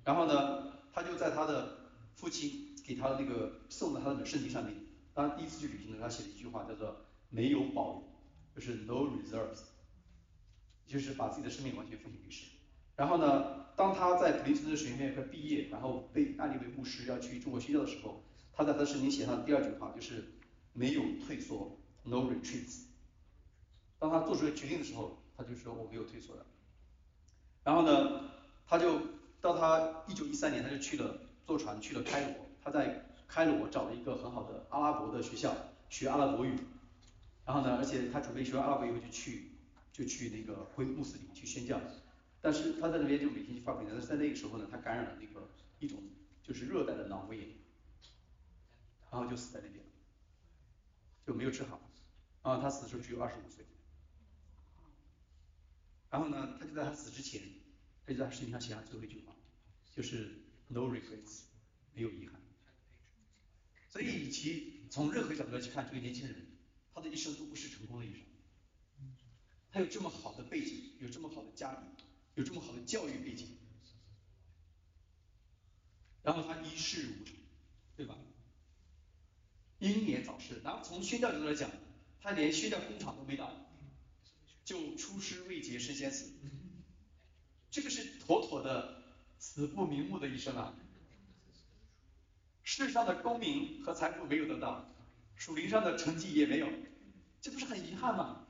[0.04, 4.76] 然后呢，他就在他的父亲给他的那个送的他的圣经上面，
[5.14, 8.04] 当然第一次去旅行的时候，他写了一句话，叫做没有保留，
[8.56, 9.64] 就是 no reserves，
[10.88, 12.48] 就是把自己的生命完全奉献给神。
[12.96, 20.24] 然后呢，当他在普林斯顿神学院快毕业，然后被安利为牧师要去中国宣教的时候，他在他的圣经写上第二句话就是
[20.72, 22.84] 没有退缩，no retreats。
[24.00, 26.46] 当他做出决定的时候，他就说我没有退缩的。
[27.66, 28.30] 然后呢，
[28.66, 29.02] 他就
[29.42, 32.34] 到他一九一三年，他就去了坐船去了开罗，
[32.64, 35.54] 他在开罗找了一个很好的阿拉伯的学校
[35.90, 36.56] 学阿拉伯语。
[37.46, 39.52] 然后呢，而且他准备学完阿拉伯以后就去
[39.94, 41.80] 就去那个回穆斯林去宣教。
[42.42, 46.04] 但是他在那边就每天去发病，但是在那个时候呢，他感染了那个一种
[46.44, 47.50] 就是热带的脑膜炎，
[49.12, 49.84] 然后就死在那边，
[51.26, 51.80] 就没有治好，
[52.44, 53.66] 然后他死的时候只有二十五岁，
[56.12, 57.42] 然后呢，他就在他死之前，
[58.06, 59.36] 他就在身体上写下最后一句话，
[59.96, 61.46] 就是 no regrets，
[61.94, 62.40] 没有遗憾。
[63.90, 66.45] 所以，与其从任何角度来去看这个年轻人，
[66.96, 68.22] 他的一生都不是成功的一生，
[69.72, 71.84] 他有这么好的背景，有这么好的家庭。
[72.36, 73.48] 有这么好的教育背景，
[76.22, 77.34] 然后他一事无成，
[77.96, 78.18] 对吧？
[79.80, 80.60] 英年早逝。
[80.62, 81.72] 然后从宣教角度来讲，
[82.20, 83.50] 他连宣教工厂都没到，
[84.66, 86.34] 就出师未捷身先死，
[87.72, 89.02] 这个是妥妥的
[89.40, 90.76] 死不瞑目的一生啊！
[92.64, 94.94] 世上的功名和财富没有得到，
[95.36, 96.68] 属灵上的成绩也没有，
[97.42, 98.46] 这不是很遗憾吗？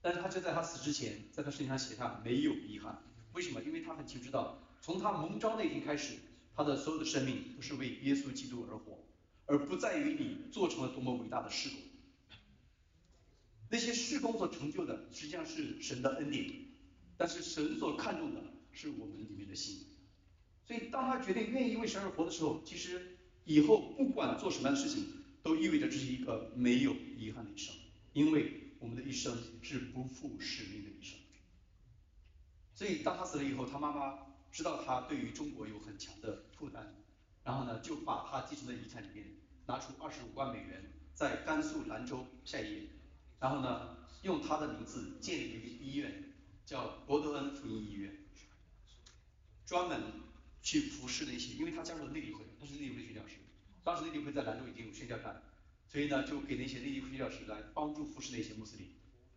[0.00, 3.02] 但是他就在他死之前，在他身上写下没有遗憾。
[3.32, 3.62] 为什么？
[3.62, 6.16] 因为他很清楚知道，从他蒙召那天开始，
[6.54, 8.98] 他的所有的生命都是为耶稣基督而活，
[9.46, 11.78] 而不在于你做成了多么伟大的事工。
[13.70, 16.52] 那些事工所成就的，实际上是神的恩典，
[17.16, 18.42] 但是神所看重的
[18.72, 19.86] 是我们里面的心。
[20.66, 27.74] 所以，当他决定愿意为神而活的时候，其实以后不管做什么样的事情，都意味着这是一个没有遗憾的一生，
[28.12, 28.60] 因为。
[28.82, 31.16] 我们的一生是不负使命的一生，
[32.74, 34.18] 所以当他死了以后，他妈妈
[34.50, 36.92] 知道他对于中国有很强的负担，
[37.44, 39.36] 然后呢就把他继承的遗产里面
[39.68, 42.88] 拿出二十五万美元，在甘肃兰州下业，
[43.38, 46.34] 然后呢用他的名字建立了一个医院，
[46.66, 48.12] 叫伯德恩福音医院，
[49.64, 50.02] 专门
[50.60, 53.36] 去服侍那些，因为他加入了内地会，他是内地会宣教师，
[53.84, 55.42] 当时内地会在兰州已经有宣教站。
[55.88, 58.88] 所以呢，就给那些内地宣教师来帮助服侍那些穆斯林。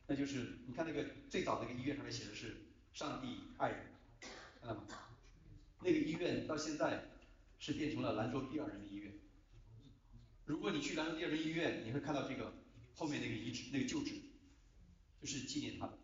[0.08, 2.56] 那就是你看那个最早那个医院上面写的是
[2.94, 3.88] “上帝爱人”，
[4.62, 4.88] 看到吗？
[5.82, 7.10] 那个医院到现在
[7.60, 9.12] 是变成了兰州第二人民医院。
[10.46, 12.54] 如果你去兰州第二人民医院，你会看到这个
[12.96, 14.14] 后面那个遗址、那个旧址，
[15.20, 15.98] 就是纪念他的。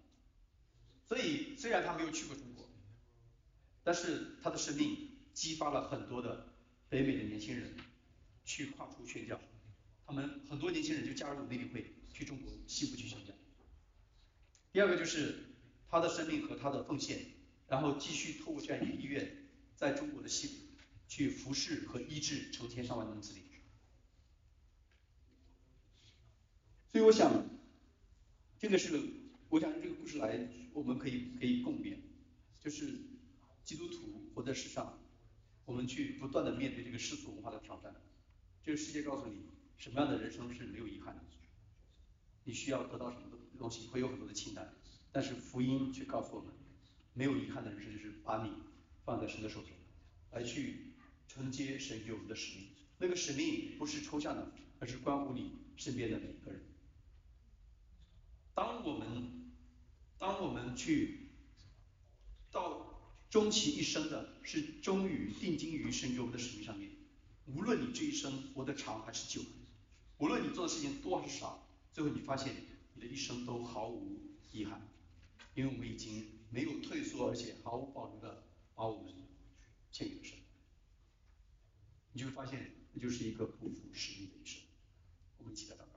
[1.08, 2.70] 所以虽然他没有去过中国，
[3.84, 6.54] 但是他的生命激发了很多的
[6.90, 7.74] 北美的年轻人
[8.52, 9.40] 去跨出宣教。
[10.06, 13.34] 他们很多年轻人就加入内地会，去中国西部去宣教。
[14.74, 15.46] 第二个就是
[15.88, 17.20] 他的生命和他的奉献，
[17.70, 19.48] 然后继续透过这样一个医院，
[19.78, 20.54] 在中国的西部
[21.08, 23.42] 去服侍和医治成千上万的穆斯林。
[26.92, 27.32] 所以我想，
[28.60, 29.02] 这个是
[29.48, 31.96] 我想用这个故事来，我们可以可以共勉，
[32.60, 33.00] 就是
[33.64, 35.00] 基督徒活在世上，
[35.64, 37.96] 我们去不断的面对这个世俗文化的挑战。
[38.64, 39.46] 这个世界告诉你，
[39.78, 41.22] 什么样的人生是没有遗憾的？
[42.44, 43.24] 你需要得到什么
[43.58, 44.74] 东西，会有很多的清单，
[45.12, 46.54] 但是福音却告诉我们，
[47.14, 48.52] 没有遗憾的人生就是把你
[49.04, 49.72] 放在神的手中，
[50.32, 50.94] 来去
[51.28, 52.68] 承接神给我们的使命。
[52.98, 56.62] 那个使命不是抽象的，而是关乎你身边的每一个人。
[58.54, 59.52] 当我们
[60.20, 61.30] 当我们去
[62.52, 66.91] 到终其一生的是忠于定睛于神给我们的使命上面。
[67.54, 69.42] 无论你这一生活得长还是久，
[70.18, 72.54] 无论你做的事情多还是少，最后你发现
[72.94, 74.22] 你的一生都毫无
[74.52, 74.82] 遗憾，
[75.56, 78.44] 因为我们已经没有退缩，而且毫无保留的
[78.76, 79.14] 把我们
[79.92, 80.38] 献给了神。
[82.14, 84.62] 你就会发现，那就是一个不负使命的一生。
[85.38, 85.91] 我们一起来祷告。